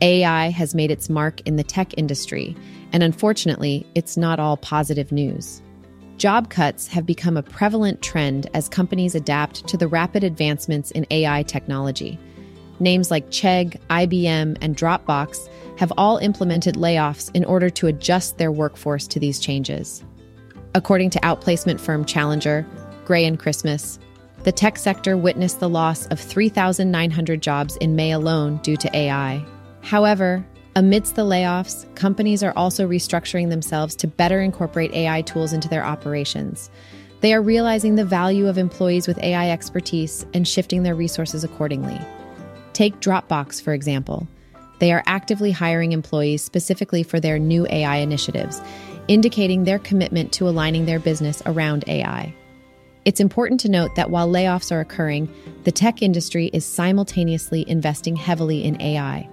AI 0.00 0.48
has 0.50 0.74
made 0.74 0.90
its 0.90 1.08
mark 1.08 1.40
in 1.46 1.56
the 1.56 1.64
tech 1.64 1.96
industry, 1.98 2.56
and 2.92 3.02
unfortunately, 3.02 3.86
it's 3.94 4.16
not 4.16 4.40
all 4.40 4.56
positive 4.56 5.12
news. 5.12 5.62
Job 6.16 6.50
cuts 6.50 6.86
have 6.88 7.06
become 7.06 7.36
a 7.36 7.42
prevalent 7.42 8.02
trend 8.02 8.48
as 8.52 8.68
companies 8.68 9.14
adapt 9.14 9.66
to 9.68 9.76
the 9.76 9.88
rapid 9.88 10.22
advancements 10.22 10.90
in 10.90 11.06
AI 11.10 11.42
technology. 11.44 12.18
Names 12.78 13.10
like 13.10 13.30
Chegg, 13.30 13.78
IBM, 13.88 14.56
and 14.60 14.76
Dropbox 14.76 15.48
have 15.78 15.92
all 15.96 16.18
implemented 16.18 16.74
layoffs 16.74 17.30
in 17.34 17.44
order 17.44 17.70
to 17.70 17.86
adjust 17.86 18.38
their 18.38 18.52
workforce 18.52 19.06
to 19.08 19.18
these 19.18 19.38
changes. 19.38 20.04
According 20.74 21.10
to 21.10 21.20
outplacement 21.20 21.80
firm 21.80 22.04
Challenger, 22.04 22.66
Gray 23.04 23.24
and 23.24 23.38
Christmas, 23.38 23.98
the 24.44 24.52
tech 24.52 24.78
sector 24.78 25.16
witnessed 25.16 25.60
the 25.60 25.68
loss 25.68 26.06
of 26.06 26.20
3,900 26.20 27.42
jobs 27.42 27.76
in 27.76 27.96
May 27.96 28.12
alone 28.12 28.58
due 28.58 28.76
to 28.76 28.96
AI. 28.96 29.44
However, 29.82 30.44
amidst 30.76 31.16
the 31.16 31.24
layoffs, 31.24 31.92
companies 31.94 32.42
are 32.42 32.52
also 32.56 32.88
restructuring 32.88 33.50
themselves 33.50 33.94
to 33.96 34.06
better 34.06 34.40
incorporate 34.40 34.92
AI 34.92 35.22
tools 35.22 35.52
into 35.52 35.68
their 35.68 35.84
operations. 35.84 36.70
They 37.20 37.34
are 37.34 37.42
realizing 37.42 37.96
the 37.96 38.04
value 38.04 38.46
of 38.46 38.56
employees 38.56 39.06
with 39.06 39.22
AI 39.22 39.50
expertise 39.50 40.24
and 40.32 40.46
shifting 40.46 40.82
their 40.82 40.94
resources 40.94 41.44
accordingly. 41.44 42.00
Take 42.72 43.00
Dropbox, 43.00 43.60
for 43.60 43.74
example. 43.74 44.26
They 44.78 44.92
are 44.92 45.02
actively 45.04 45.50
hiring 45.50 45.92
employees 45.92 46.42
specifically 46.42 47.02
for 47.02 47.20
their 47.20 47.38
new 47.38 47.66
AI 47.68 47.96
initiatives, 47.96 48.62
indicating 49.08 49.64
their 49.64 49.78
commitment 49.78 50.32
to 50.32 50.48
aligning 50.48 50.86
their 50.86 50.98
business 50.98 51.42
around 51.44 51.84
AI. 51.86 52.34
It's 53.04 53.20
important 53.20 53.60
to 53.60 53.70
note 53.70 53.94
that 53.96 54.10
while 54.10 54.28
layoffs 54.28 54.72
are 54.72 54.80
occurring, 54.80 55.28
the 55.64 55.72
tech 55.72 56.00
industry 56.00 56.46
is 56.52 56.64
simultaneously 56.64 57.68
investing 57.68 58.16
heavily 58.16 58.64
in 58.64 58.80
AI. 58.80 59.28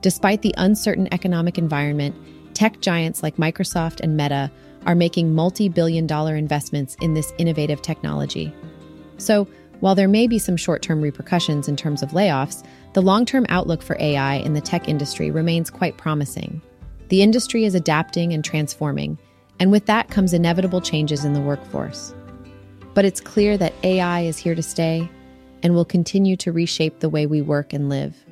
Despite 0.00 0.42
the 0.42 0.54
uncertain 0.56 1.08
economic 1.12 1.58
environment, 1.58 2.14
tech 2.54 2.80
giants 2.80 3.22
like 3.22 3.36
Microsoft 3.36 4.00
and 4.00 4.16
Meta 4.16 4.50
are 4.86 4.94
making 4.94 5.34
multi 5.34 5.68
billion 5.68 6.06
dollar 6.06 6.36
investments 6.36 6.96
in 7.00 7.14
this 7.14 7.32
innovative 7.38 7.82
technology. 7.82 8.52
So, 9.18 9.48
while 9.80 9.94
there 9.94 10.08
may 10.08 10.26
be 10.26 10.38
some 10.38 10.56
short 10.56 10.82
term 10.82 11.00
repercussions 11.00 11.68
in 11.68 11.76
terms 11.76 12.02
of 12.02 12.10
layoffs, 12.10 12.64
the 12.94 13.02
long 13.02 13.24
term 13.24 13.46
outlook 13.48 13.82
for 13.82 13.96
AI 14.00 14.34
in 14.36 14.54
the 14.54 14.60
tech 14.60 14.88
industry 14.88 15.30
remains 15.30 15.70
quite 15.70 15.96
promising. 15.96 16.60
The 17.08 17.22
industry 17.22 17.64
is 17.64 17.74
adapting 17.74 18.32
and 18.32 18.44
transforming, 18.44 19.18
and 19.60 19.70
with 19.70 19.86
that 19.86 20.10
comes 20.10 20.32
inevitable 20.32 20.80
changes 20.80 21.24
in 21.24 21.32
the 21.32 21.40
workforce. 21.40 22.14
But 22.94 23.04
it's 23.04 23.20
clear 23.20 23.56
that 23.58 23.74
AI 23.82 24.22
is 24.22 24.38
here 24.38 24.54
to 24.54 24.62
stay 24.62 25.08
and 25.62 25.74
will 25.74 25.84
continue 25.84 26.36
to 26.36 26.52
reshape 26.52 27.00
the 27.00 27.08
way 27.08 27.26
we 27.26 27.42
work 27.42 27.72
and 27.72 27.88
live. 27.88 28.24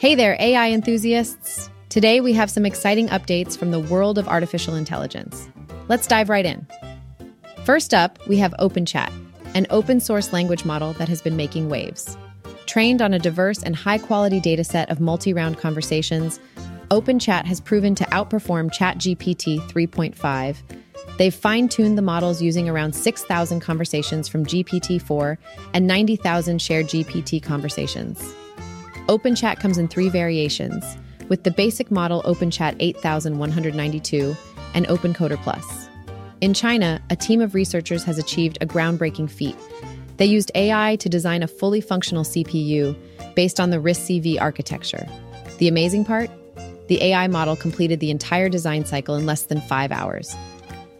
Hey 0.00 0.14
there, 0.14 0.36
AI 0.38 0.70
enthusiasts! 0.70 1.70
Today 1.88 2.20
we 2.20 2.32
have 2.32 2.52
some 2.52 2.64
exciting 2.64 3.08
updates 3.08 3.58
from 3.58 3.72
the 3.72 3.80
world 3.80 4.16
of 4.16 4.28
artificial 4.28 4.76
intelligence. 4.76 5.48
Let's 5.88 6.06
dive 6.06 6.28
right 6.28 6.46
in. 6.46 6.68
First 7.64 7.92
up, 7.92 8.16
we 8.28 8.36
have 8.36 8.54
OpenChat, 8.60 9.12
an 9.56 9.66
open 9.70 9.98
source 9.98 10.32
language 10.32 10.64
model 10.64 10.92
that 10.92 11.08
has 11.08 11.20
been 11.20 11.36
making 11.36 11.68
waves. 11.68 12.16
Trained 12.66 13.02
on 13.02 13.12
a 13.12 13.18
diverse 13.18 13.60
and 13.64 13.74
high 13.74 13.98
quality 13.98 14.40
dataset 14.40 14.88
of 14.88 15.00
multi 15.00 15.32
round 15.32 15.58
conversations, 15.58 16.38
OpenChat 16.92 17.44
has 17.46 17.60
proven 17.60 17.96
to 17.96 18.04
outperform 18.04 18.72
ChatGPT 18.72 19.58
3.5. 19.68 20.58
They've 21.18 21.34
fine 21.34 21.68
tuned 21.68 21.98
the 21.98 22.02
models 22.02 22.40
using 22.40 22.68
around 22.68 22.92
6,000 22.92 23.58
conversations 23.58 24.28
from 24.28 24.46
GPT 24.46 25.02
4 25.02 25.36
and 25.74 25.88
90,000 25.88 26.62
shared 26.62 26.86
GPT 26.86 27.42
conversations. 27.42 28.32
OpenChat 29.08 29.58
comes 29.58 29.78
in 29.78 29.88
three 29.88 30.10
variations, 30.10 30.84
with 31.30 31.42
the 31.42 31.50
basic 31.50 31.90
model 31.90 32.22
OpenChat 32.24 32.76
8192 32.78 34.36
and 34.74 34.86
OpenCoder 34.86 35.42
Plus. 35.42 35.88
In 36.42 36.52
China, 36.52 37.00
a 37.08 37.16
team 37.16 37.40
of 37.40 37.54
researchers 37.54 38.04
has 38.04 38.18
achieved 38.18 38.58
a 38.60 38.66
groundbreaking 38.66 39.30
feat. 39.30 39.56
They 40.18 40.26
used 40.26 40.50
AI 40.54 40.96
to 40.96 41.08
design 41.08 41.42
a 41.42 41.48
fully 41.48 41.80
functional 41.80 42.22
CPU 42.22 42.94
based 43.34 43.58
on 43.58 43.70
the 43.70 43.78
RISC-V 43.78 44.38
architecture. 44.38 45.06
The 45.56 45.68
amazing 45.68 46.04
part? 46.04 46.28
The 46.88 47.02
AI 47.02 47.28
model 47.28 47.56
completed 47.56 48.00
the 48.00 48.10
entire 48.10 48.50
design 48.50 48.84
cycle 48.84 49.14
in 49.14 49.24
less 49.24 49.44
than 49.44 49.62
five 49.62 49.90
hours. 49.90 50.36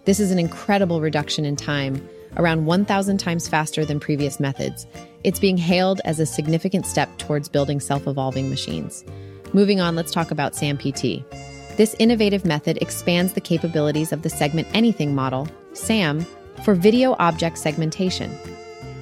This 0.06 0.18
is 0.18 0.30
an 0.30 0.38
incredible 0.38 1.02
reduction 1.02 1.44
in 1.44 1.56
time, 1.56 2.08
around 2.38 2.66
1,000 2.66 3.18
times 3.18 3.48
faster 3.48 3.84
than 3.84 4.00
previous 4.00 4.40
methods, 4.40 4.86
it's 5.24 5.40
being 5.40 5.56
hailed 5.56 6.00
as 6.04 6.20
a 6.20 6.26
significant 6.26 6.86
step 6.86 7.18
towards 7.18 7.48
building 7.48 7.80
self 7.80 8.06
evolving 8.06 8.48
machines. 8.48 9.04
Moving 9.52 9.80
on, 9.80 9.96
let's 9.96 10.12
talk 10.12 10.30
about 10.30 10.54
SAMPT. 10.54 11.24
This 11.76 11.94
innovative 11.98 12.44
method 12.44 12.78
expands 12.78 13.32
the 13.32 13.40
capabilities 13.40 14.12
of 14.12 14.22
the 14.22 14.30
Segment 14.30 14.68
Anything 14.74 15.14
model, 15.14 15.48
SAM, 15.72 16.26
for 16.64 16.74
video 16.74 17.14
object 17.18 17.58
segmentation. 17.58 18.36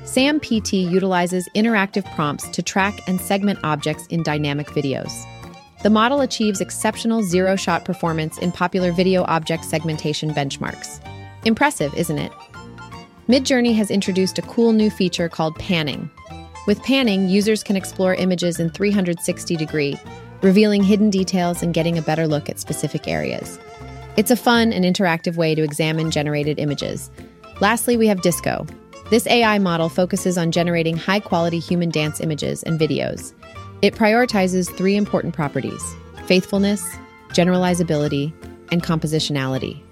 SAMPT 0.04 0.72
utilizes 0.90 1.48
interactive 1.56 2.04
prompts 2.14 2.48
to 2.48 2.62
track 2.62 3.00
and 3.08 3.20
segment 3.20 3.58
objects 3.64 4.06
in 4.06 4.22
dynamic 4.22 4.68
videos. 4.68 5.12
The 5.82 5.90
model 5.90 6.20
achieves 6.20 6.60
exceptional 6.60 7.22
zero 7.22 7.56
shot 7.56 7.84
performance 7.84 8.38
in 8.38 8.52
popular 8.52 8.92
video 8.92 9.24
object 9.24 9.64
segmentation 9.64 10.30
benchmarks. 10.30 11.00
Impressive, 11.44 11.94
isn't 11.94 12.18
it? 12.18 12.32
Midjourney 13.28 13.74
has 13.74 13.90
introduced 13.90 14.38
a 14.38 14.42
cool 14.42 14.72
new 14.72 14.88
feature 14.88 15.28
called 15.28 15.58
panning. 15.58 16.08
With 16.68 16.80
panning, 16.84 17.28
users 17.28 17.64
can 17.64 17.74
explore 17.74 18.14
images 18.14 18.60
in 18.60 18.70
360 18.70 19.56
degree, 19.56 19.98
revealing 20.42 20.84
hidden 20.84 21.10
details 21.10 21.60
and 21.60 21.74
getting 21.74 21.98
a 21.98 22.02
better 22.02 22.28
look 22.28 22.48
at 22.48 22.60
specific 22.60 23.08
areas. 23.08 23.58
It's 24.16 24.30
a 24.30 24.36
fun 24.36 24.72
and 24.72 24.84
interactive 24.84 25.34
way 25.34 25.56
to 25.56 25.64
examine 25.64 26.12
generated 26.12 26.60
images. 26.60 27.10
Lastly, 27.60 27.96
we 27.96 28.06
have 28.06 28.22
Disco. 28.22 28.64
This 29.10 29.26
AI 29.26 29.58
model 29.58 29.88
focuses 29.88 30.38
on 30.38 30.52
generating 30.52 30.96
high 30.96 31.20
quality 31.20 31.58
human 31.58 31.90
dance 31.90 32.20
images 32.20 32.62
and 32.62 32.78
videos. 32.78 33.32
It 33.82 33.96
prioritizes 33.96 34.72
three 34.76 34.94
important 34.94 35.34
properties 35.34 35.82
faithfulness, 36.26 36.84
generalizability, 37.30 38.32
and 38.70 38.84
compositionality. 38.84 39.82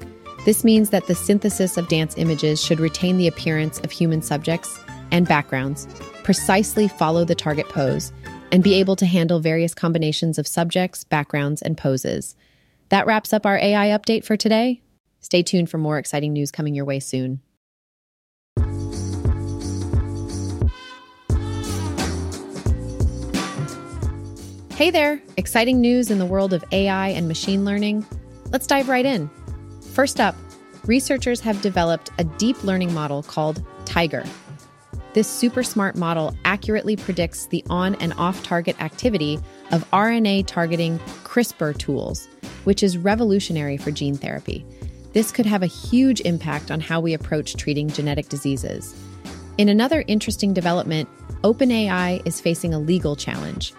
This 0.44 0.62
means 0.62 0.90
that 0.90 1.06
the 1.06 1.14
synthesis 1.14 1.78
of 1.78 1.88
dance 1.88 2.18
images 2.18 2.62
should 2.62 2.78
retain 2.78 3.16
the 3.16 3.28
appearance 3.28 3.80
of 3.80 3.90
human 3.90 4.20
subjects 4.20 4.78
and 5.10 5.26
backgrounds, 5.26 5.88
precisely 6.22 6.86
follow 6.86 7.24
the 7.24 7.34
target 7.34 7.66
pose, 7.70 8.12
and 8.52 8.62
be 8.62 8.74
able 8.74 8.94
to 8.96 9.06
handle 9.06 9.40
various 9.40 9.72
combinations 9.72 10.38
of 10.38 10.46
subjects, 10.46 11.02
backgrounds, 11.02 11.62
and 11.62 11.78
poses. 11.78 12.36
That 12.90 13.06
wraps 13.06 13.32
up 13.32 13.46
our 13.46 13.56
AI 13.56 13.88
update 13.88 14.24
for 14.24 14.36
today. 14.36 14.82
Stay 15.20 15.42
tuned 15.42 15.70
for 15.70 15.78
more 15.78 15.96
exciting 15.96 16.34
news 16.34 16.50
coming 16.50 16.74
your 16.74 16.84
way 16.84 17.00
soon. 17.00 17.40
Hey 24.74 24.90
there! 24.90 25.22
Exciting 25.38 25.80
news 25.80 26.10
in 26.10 26.18
the 26.18 26.26
world 26.26 26.52
of 26.52 26.64
AI 26.70 27.08
and 27.08 27.28
machine 27.28 27.64
learning. 27.64 28.04
Let's 28.50 28.66
dive 28.66 28.90
right 28.90 29.06
in. 29.06 29.30
First 29.94 30.18
up, 30.18 30.34
researchers 30.86 31.38
have 31.42 31.62
developed 31.62 32.10
a 32.18 32.24
deep 32.24 32.64
learning 32.64 32.92
model 32.92 33.22
called 33.22 33.64
Tiger. 33.84 34.24
This 35.12 35.28
super 35.28 35.62
smart 35.62 35.94
model 35.94 36.36
accurately 36.44 36.96
predicts 36.96 37.46
the 37.46 37.64
on 37.70 37.94
and 37.96 38.12
off 38.14 38.42
target 38.42 38.74
activity 38.82 39.38
of 39.70 39.88
RNA 39.92 40.48
targeting 40.48 40.98
CRISPR 41.22 41.78
tools, 41.78 42.26
which 42.64 42.82
is 42.82 42.98
revolutionary 42.98 43.76
for 43.76 43.92
gene 43.92 44.16
therapy. 44.16 44.66
This 45.12 45.30
could 45.30 45.46
have 45.46 45.62
a 45.62 45.66
huge 45.66 46.20
impact 46.22 46.72
on 46.72 46.80
how 46.80 46.98
we 46.98 47.14
approach 47.14 47.54
treating 47.54 47.88
genetic 47.88 48.28
diseases. 48.28 49.00
In 49.58 49.68
another 49.68 50.02
interesting 50.08 50.52
development, 50.52 51.08
OpenAI 51.42 52.20
is 52.26 52.40
facing 52.40 52.74
a 52.74 52.80
legal 52.80 53.14
challenge. 53.14 53.72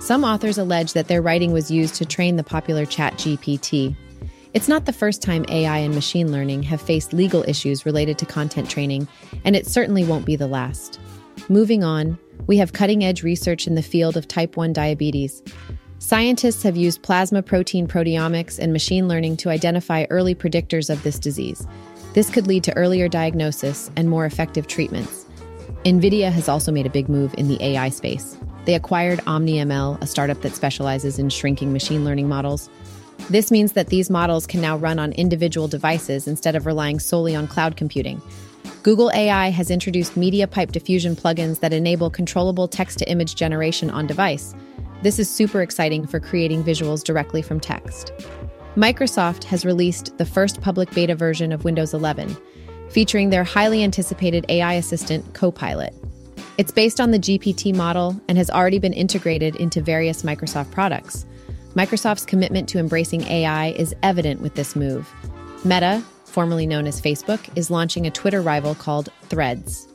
Some 0.00 0.24
authors 0.24 0.58
allege 0.58 0.94
that 0.94 1.06
their 1.06 1.22
writing 1.22 1.52
was 1.52 1.70
used 1.70 1.94
to 1.94 2.04
train 2.04 2.34
the 2.34 2.42
popular 2.42 2.86
ChatGPT, 2.86 3.94
it's 4.52 4.68
not 4.68 4.84
the 4.84 4.92
first 4.92 5.22
time 5.22 5.44
AI 5.48 5.78
and 5.78 5.94
machine 5.94 6.32
learning 6.32 6.62
have 6.64 6.80
faced 6.80 7.12
legal 7.12 7.44
issues 7.48 7.86
related 7.86 8.18
to 8.18 8.26
content 8.26 8.68
training, 8.68 9.06
and 9.44 9.54
it 9.54 9.66
certainly 9.66 10.04
won't 10.04 10.26
be 10.26 10.36
the 10.36 10.46
last. 10.46 10.98
Moving 11.48 11.84
on, 11.84 12.18
we 12.46 12.56
have 12.56 12.72
cutting 12.72 13.04
edge 13.04 13.22
research 13.22 13.66
in 13.66 13.74
the 13.74 13.82
field 13.82 14.16
of 14.16 14.26
type 14.26 14.56
1 14.56 14.72
diabetes. 14.72 15.42
Scientists 15.98 16.62
have 16.62 16.76
used 16.76 17.02
plasma 17.02 17.42
protein 17.42 17.86
proteomics 17.86 18.58
and 18.58 18.72
machine 18.72 19.06
learning 19.06 19.36
to 19.36 19.50
identify 19.50 20.06
early 20.10 20.34
predictors 20.34 20.90
of 20.90 21.02
this 21.02 21.18
disease. 21.18 21.66
This 22.14 22.30
could 22.30 22.46
lead 22.46 22.64
to 22.64 22.76
earlier 22.76 23.08
diagnosis 23.08 23.90
and 23.94 24.10
more 24.10 24.26
effective 24.26 24.66
treatments. 24.66 25.26
NVIDIA 25.84 26.32
has 26.32 26.48
also 26.48 26.72
made 26.72 26.86
a 26.86 26.90
big 26.90 27.08
move 27.08 27.34
in 27.38 27.48
the 27.48 27.62
AI 27.62 27.88
space. 27.88 28.36
They 28.64 28.74
acquired 28.74 29.20
OmniML, 29.20 30.02
a 30.02 30.06
startup 30.06 30.42
that 30.42 30.56
specializes 30.56 31.18
in 31.18 31.30
shrinking 31.30 31.72
machine 31.72 32.04
learning 32.04 32.28
models. 32.28 32.68
This 33.28 33.50
means 33.50 33.72
that 33.72 33.88
these 33.88 34.10
models 34.10 34.46
can 34.46 34.60
now 34.60 34.76
run 34.76 34.98
on 34.98 35.12
individual 35.12 35.68
devices 35.68 36.26
instead 36.26 36.56
of 36.56 36.66
relying 36.66 36.98
solely 36.98 37.36
on 37.36 37.46
cloud 37.46 37.76
computing. 37.76 38.20
Google 38.82 39.10
AI 39.12 39.50
has 39.50 39.70
introduced 39.70 40.14
MediaPipe 40.14 40.72
diffusion 40.72 41.14
plugins 41.14 41.60
that 41.60 41.72
enable 41.72 42.08
controllable 42.08 42.66
text 42.66 42.98
to 42.98 43.10
image 43.10 43.34
generation 43.34 43.90
on 43.90 44.06
device. 44.06 44.54
This 45.02 45.18
is 45.18 45.28
super 45.28 45.60
exciting 45.62 46.06
for 46.06 46.18
creating 46.18 46.64
visuals 46.64 47.04
directly 47.04 47.42
from 47.42 47.60
text. 47.60 48.12
Microsoft 48.76 49.44
has 49.44 49.66
released 49.66 50.16
the 50.18 50.24
first 50.24 50.60
public 50.60 50.90
beta 50.92 51.14
version 51.14 51.52
of 51.52 51.64
Windows 51.64 51.92
11, 51.92 52.36
featuring 52.88 53.30
their 53.30 53.44
highly 53.44 53.82
anticipated 53.82 54.46
AI 54.48 54.74
assistant, 54.74 55.34
Copilot. 55.34 55.94
It's 56.56 56.70
based 56.70 57.00
on 57.00 57.10
the 57.10 57.18
GPT 57.18 57.74
model 57.74 58.20
and 58.28 58.38
has 58.38 58.50
already 58.50 58.78
been 58.78 58.92
integrated 58.92 59.56
into 59.56 59.80
various 59.80 60.22
Microsoft 60.22 60.70
products. 60.70 61.26
Microsoft's 61.74 62.26
commitment 62.26 62.68
to 62.68 62.78
embracing 62.80 63.22
AI 63.22 63.68
is 63.68 63.94
evident 64.02 64.40
with 64.40 64.56
this 64.56 64.74
move. 64.74 65.08
Meta, 65.64 66.02
formerly 66.24 66.66
known 66.66 66.88
as 66.88 67.00
Facebook, 67.00 67.38
is 67.56 67.70
launching 67.70 68.06
a 68.06 68.10
Twitter 68.10 68.42
rival 68.42 68.74
called 68.74 69.08
Threads. 69.28 69.86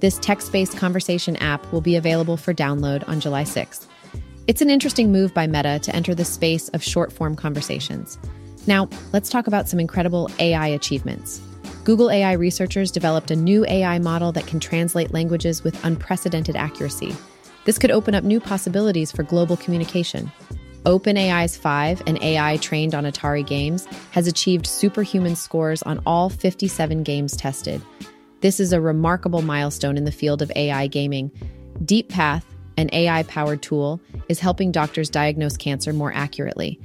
This 0.00 0.18
text 0.18 0.50
based 0.50 0.76
conversation 0.76 1.36
app 1.36 1.72
will 1.72 1.80
be 1.80 1.94
available 1.94 2.36
for 2.36 2.52
download 2.52 3.08
on 3.08 3.20
July 3.20 3.44
6th. 3.44 3.86
It's 4.48 4.60
an 4.60 4.68
interesting 4.68 5.12
move 5.12 5.32
by 5.32 5.46
Meta 5.46 5.78
to 5.78 5.94
enter 5.94 6.12
the 6.12 6.24
space 6.24 6.68
of 6.70 6.82
short 6.82 7.12
form 7.12 7.36
conversations. 7.36 8.18
Now, 8.66 8.88
let's 9.12 9.28
talk 9.28 9.46
about 9.46 9.68
some 9.68 9.78
incredible 9.78 10.28
AI 10.40 10.66
achievements. 10.66 11.40
Google 11.84 12.10
AI 12.10 12.32
researchers 12.32 12.90
developed 12.90 13.30
a 13.30 13.36
new 13.36 13.64
AI 13.66 14.00
model 14.00 14.32
that 14.32 14.48
can 14.48 14.58
translate 14.58 15.12
languages 15.12 15.62
with 15.62 15.84
unprecedented 15.84 16.56
accuracy. 16.56 17.14
This 17.64 17.78
could 17.78 17.92
open 17.92 18.16
up 18.16 18.24
new 18.24 18.40
possibilities 18.40 19.12
for 19.12 19.22
global 19.22 19.56
communication. 19.56 20.32
OpenAI's 20.86 21.56
5, 21.56 22.04
an 22.06 22.22
AI 22.22 22.58
trained 22.58 22.94
on 22.94 23.04
Atari 23.04 23.44
games, 23.44 23.86
has 24.12 24.28
achieved 24.28 24.68
superhuman 24.68 25.34
scores 25.34 25.82
on 25.82 26.00
all 26.06 26.30
57 26.30 27.02
games 27.02 27.36
tested. 27.36 27.82
This 28.40 28.60
is 28.60 28.72
a 28.72 28.80
remarkable 28.80 29.42
milestone 29.42 29.96
in 29.96 30.04
the 30.04 30.12
field 30.12 30.42
of 30.42 30.52
AI 30.54 30.86
gaming. 30.86 31.32
DeepPath, 31.84 32.44
an 32.76 32.88
AI 32.92 33.24
powered 33.24 33.62
tool, 33.62 34.00
is 34.28 34.38
helping 34.38 34.70
doctors 34.70 35.10
diagnose 35.10 35.56
cancer 35.56 35.92
more 35.92 36.12
accurately. 36.12 36.78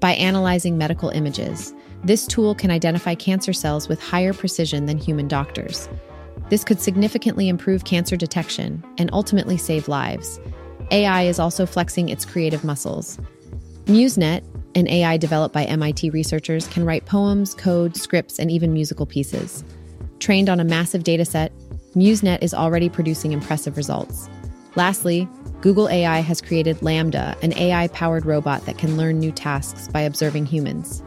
By 0.00 0.14
analyzing 0.14 0.76
medical 0.76 1.10
images, 1.10 1.72
this 2.02 2.26
tool 2.26 2.56
can 2.56 2.72
identify 2.72 3.14
cancer 3.14 3.52
cells 3.52 3.88
with 3.88 4.02
higher 4.02 4.32
precision 4.32 4.86
than 4.86 4.98
human 4.98 5.28
doctors. 5.28 5.88
This 6.50 6.64
could 6.64 6.80
significantly 6.80 7.48
improve 7.48 7.84
cancer 7.84 8.16
detection 8.16 8.82
and 8.98 9.10
ultimately 9.12 9.58
save 9.58 9.86
lives. 9.86 10.40
AI 10.90 11.22
is 11.22 11.38
also 11.38 11.66
flexing 11.66 12.08
its 12.08 12.24
creative 12.24 12.64
muscles. 12.64 13.18
MuseNet, 13.86 14.42
an 14.74 14.88
AI 14.88 15.18
developed 15.18 15.54
by 15.54 15.64
MIT 15.64 16.10
researchers, 16.10 16.66
can 16.68 16.86
write 16.86 17.04
poems, 17.04 17.54
code, 17.54 17.96
scripts, 17.96 18.38
and 18.38 18.50
even 18.50 18.72
musical 18.72 19.04
pieces. 19.04 19.62
Trained 20.20 20.48
on 20.48 20.58
a 20.58 20.64
massive 20.64 21.04
dataset, 21.04 21.50
MuseNet 21.94 22.42
is 22.42 22.54
already 22.54 22.88
producing 22.88 23.32
impressive 23.32 23.76
results. 23.76 24.28
Lastly, 24.74 25.28
Google 25.60 25.88
AI 25.88 26.20
has 26.20 26.40
created 26.40 26.82
Lambda, 26.82 27.36
an 27.42 27.52
AI 27.52 27.88
powered 27.88 28.24
robot 28.26 28.64
that 28.66 28.78
can 28.78 28.96
learn 28.96 29.18
new 29.18 29.30
tasks 29.30 29.86
by 29.88 30.00
observing 30.00 30.46
humans. 30.46 31.02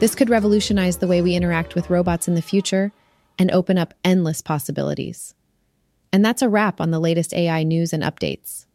This 0.00 0.14
could 0.14 0.28
revolutionize 0.28 0.98
the 0.98 1.06
way 1.06 1.22
we 1.22 1.36
interact 1.36 1.74
with 1.74 1.90
robots 1.90 2.28
in 2.28 2.34
the 2.34 2.42
future 2.42 2.92
and 3.38 3.50
open 3.52 3.78
up 3.78 3.94
endless 4.04 4.42
possibilities. 4.42 5.34
And 6.12 6.24
that's 6.24 6.42
a 6.42 6.48
wrap 6.48 6.80
on 6.80 6.90
the 6.90 7.00
latest 7.00 7.32
AI 7.32 7.62
news 7.62 7.92
and 7.92 8.02
updates. 8.02 8.66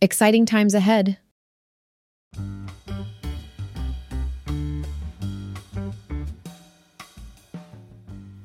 Exciting 0.00 0.46
times 0.46 0.74
ahead. 0.74 1.18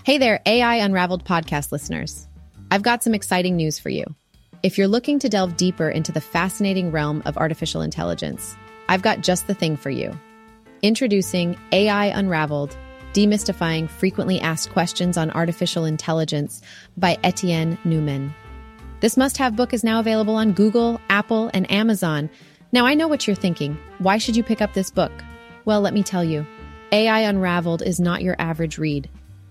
Hey 0.05 0.17
there, 0.17 0.41
AI 0.45 0.75
Unraveled 0.75 1.23
podcast 1.23 1.71
listeners. 1.71 2.27
I've 2.69 2.83
got 2.83 3.01
some 3.01 3.13
exciting 3.13 3.55
news 3.55 3.79
for 3.79 3.87
you. 3.87 4.03
If 4.61 4.77
you're 4.77 4.85
looking 4.85 5.17
to 5.19 5.29
delve 5.29 5.55
deeper 5.55 5.87
into 5.87 6.11
the 6.11 6.19
fascinating 6.19 6.91
realm 6.91 7.23
of 7.25 7.37
artificial 7.37 7.81
intelligence, 7.81 8.57
I've 8.89 9.01
got 9.01 9.21
just 9.21 9.47
the 9.47 9.53
thing 9.53 9.77
for 9.77 9.89
you. 9.89 10.11
Introducing 10.81 11.57
AI 11.71 12.07
Unraveled 12.07 12.75
Demystifying 13.13 13.89
Frequently 13.89 14.41
Asked 14.41 14.71
Questions 14.71 15.15
on 15.15 15.31
Artificial 15.31 15.85
Intelligence 15.85 16.61
by 16.97 17.17
Etienne 17.23 17.77
Noumen. 17.85 18.33
This 18.99 19.15
must 19.15 19.37
have 19.37 19.55
book 19.55 19.73
is 19.73 19.85
now 19.85 20.01
available 20.01 20.35
on 20.35 20.51
Google, 20.51 20.99
Apple, 21.09 21.49
and 21.53 21.71
Amazon. 21.71 22.29
Now, 22.73 22.85
I 22.85 22.93
know 22.93 23.07
what 23.07 23.25
you're 23.25 23.37
thinking. 23.37 23.77
Why 23.99 24.17
should 24.17 24.35
you 24.35 24.43
pick 24.43 24.61
up 24.61 24.73
this 24.73 24.91
book? 24.91 25.13
Well, 25.63 25.79
let 25.79 25.93
me 25.93 26.03
tell 26.03 26.25
you 26.25 26.45
AI 26.91 27.21
Unraveled 27.21 27.81
is 27.81 28.01
not 28.01 28.21
your 28.21 28.35
average 28.37 28.77
read. 28.77 29.09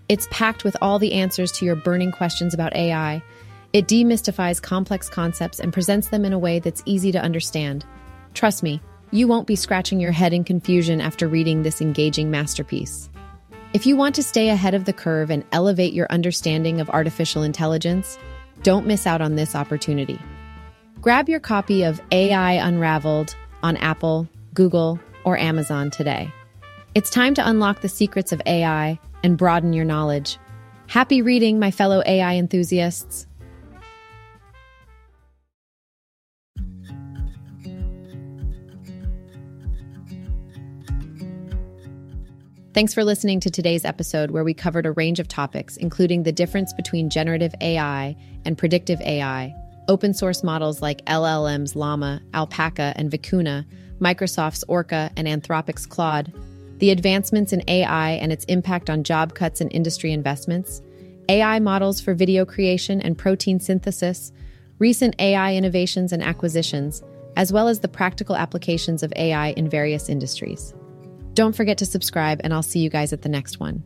It's 0.09 0.29
packed 0.31 0.65
with 0.65 0.77
all 0.83 0.99
the 0.99 1.15
answers 1.15 1.53
to 1.53 1.65
your 1.65 1.77
burning 1.77 2.13
questions 2.13 2.55
about 2.55 2.77
AI. 2.77 3.23
It 3.73 3.87
demystifies 3.87 4.61
complex 4.61 5.09
concepts 5.09 5.61
and 5.61 5.73
presents 5.73 6.09
them 6.09 6.25
in 6.25 6.33
a 6.33 6.39
way 6.39 6.59
that's 6.59 6.83
easy 6.85 7.13
to 7.13 7.23
understand. 7.23 7.85
Trust 8.35 8.63
me, 8.63 8.81
you 9.11 9.29
won't 9.29 9.47
be 9.47 9.57
scratching 9.57 10.01
your 10.01 10.13
head 10.13 10.33
in 10.33 10.45
confusion 10.45 11.01
after 11.01 11.29
reading 11.29 11.63
this 11.63 11.81
engaging 11.81 12.31
masterpiece. 12.31 13.09
If 13.73 13.87
you 13.87 13.97
want 13.97 14.15
to 14.17 14.23
stay 14.23 14.51
ahead 14.51 14.75
of 14.75 14.85
the 14.85 14.93
curve 14.93 15.31
and 15.31 15.45
elevate 15.53 15.95
your 15.95 16.07
understanding 16.11 16.81
of 16.81 16.91
artificial 16.91 17.43
intelligence, 17.43 18.19
don't 18.63 18.87
miss 18.87 19.07
out 19.07 19.23
on 19.23 19.35
this 19.35 19.55
opportunity. 19.55 20.19
Grab 21.01 21.29
your 21.29 21.41
copy 21.41 21.83
of 21.83 22.01
AI 22.11 22.53
Unraveled 22.53 23.35
on 23.63 23.77
Apple, 23.79 24.29
Google, 24.55 25.01
or 25.25 25.39
Amazon 25.39 25.91
today. 25.91 26.31
It's 26.95 27.11
time 27.11 27.33
to 27.35 27.49
unlock 27.49 27.81
the 27.81 27.89
secrets 27.89 28.33
of 28.33 28.43
AI 28.45 28.99
and 29.23 29.39
broaden 29.39 29.73
your 29.73 29.85
knowledge. 29.85 30.39
Happy 30.87 31.23
reading, 31.23 31.59
my 31.59 31.71
fellow 31.71 32.03
AI 32.07 32.35
enthusiasts. 32.35 33.27
Thanks 42.75 42.95
for 42.95 43.05
listening 43.05 43.39
to 43.41 43.51
today's 43.51 43.85
episode, 43.85 44.31
where 44.31 44.45
we 44.45 44.55
covered 44.55 44.87
a 44.87 44.93
range 44.93 45.21
of 45.21 45.29
topics, 45.29 45.77
including 45.77 46.23
the 46.23 46.33
difference 46.33 46.73
between 46.73 47.11
generative 47.11 47.55
AI 47.61 48.17
and 48.47 48.57
predictive 48.57 48.99
AI, 49.03 49.55
open 49.89 50.15
source 50.15 50.43
models 50.43 50.81
like 50.81 51.05
LLM's 51.05 51.77
Llama, 51.77 52.23
Alpaca, 52.33 52.95
and 52.97 53.11
Vicuna, 53.11 53.67
Microsoft's 54.01 54.65
Orca, 54.69 55.11
and 55.19 55.29
Anthropic's 55.29 55.85
Claude, 55.85 56.33
the 56.79 56.91
advancements 56.91 57.53
in 57.53 57.63
AI 57.69 58.13
and 58.13 58.33
its 58.33 58.45
impact 58.47 58.91
on 58.91 59.05
job 59.05 59.35
cuts 59.35 59.61
and 59.61 59.73
industry 59.73 60.13
investments, 60.13 60.83
AI 61.29 61.59
models 61.61 62.01
for 62.01 62.15
video 62.15 62.45
creation 62.45 63.01
and 63.01 63.17
protein 63.17 63.61
synthesis, 63.61 64.33
recent 64.79 65.15
AI 65.19 65.55
innovations 65.55 66.13
and 66.13 66.23
acquisitions, 66.23 67.03
as 67.37 67.53
well 67.53 67.69
as 67.69 67.81
the 67.81 67.89
practical 67.89 68.37
applications 68.37 69.03
of 69.03 69.13
AI 69.17 69.51
in 69.51 69.69
various 69.69 70.09
industries. 70.09 70.75
Don't 71.35 71.57
forget 71.57 71.79
to 71.79 71.87
subscribe, 71.87 72.41
and 72.45 72.53
I'll 72.53 72.63
see 72.63 72.81
you 72.81 72.91
guys 72.91 73.13
at 73.13 73.23
the 73.23 73.29
next 73.29 73.61
one. 73.61 73.83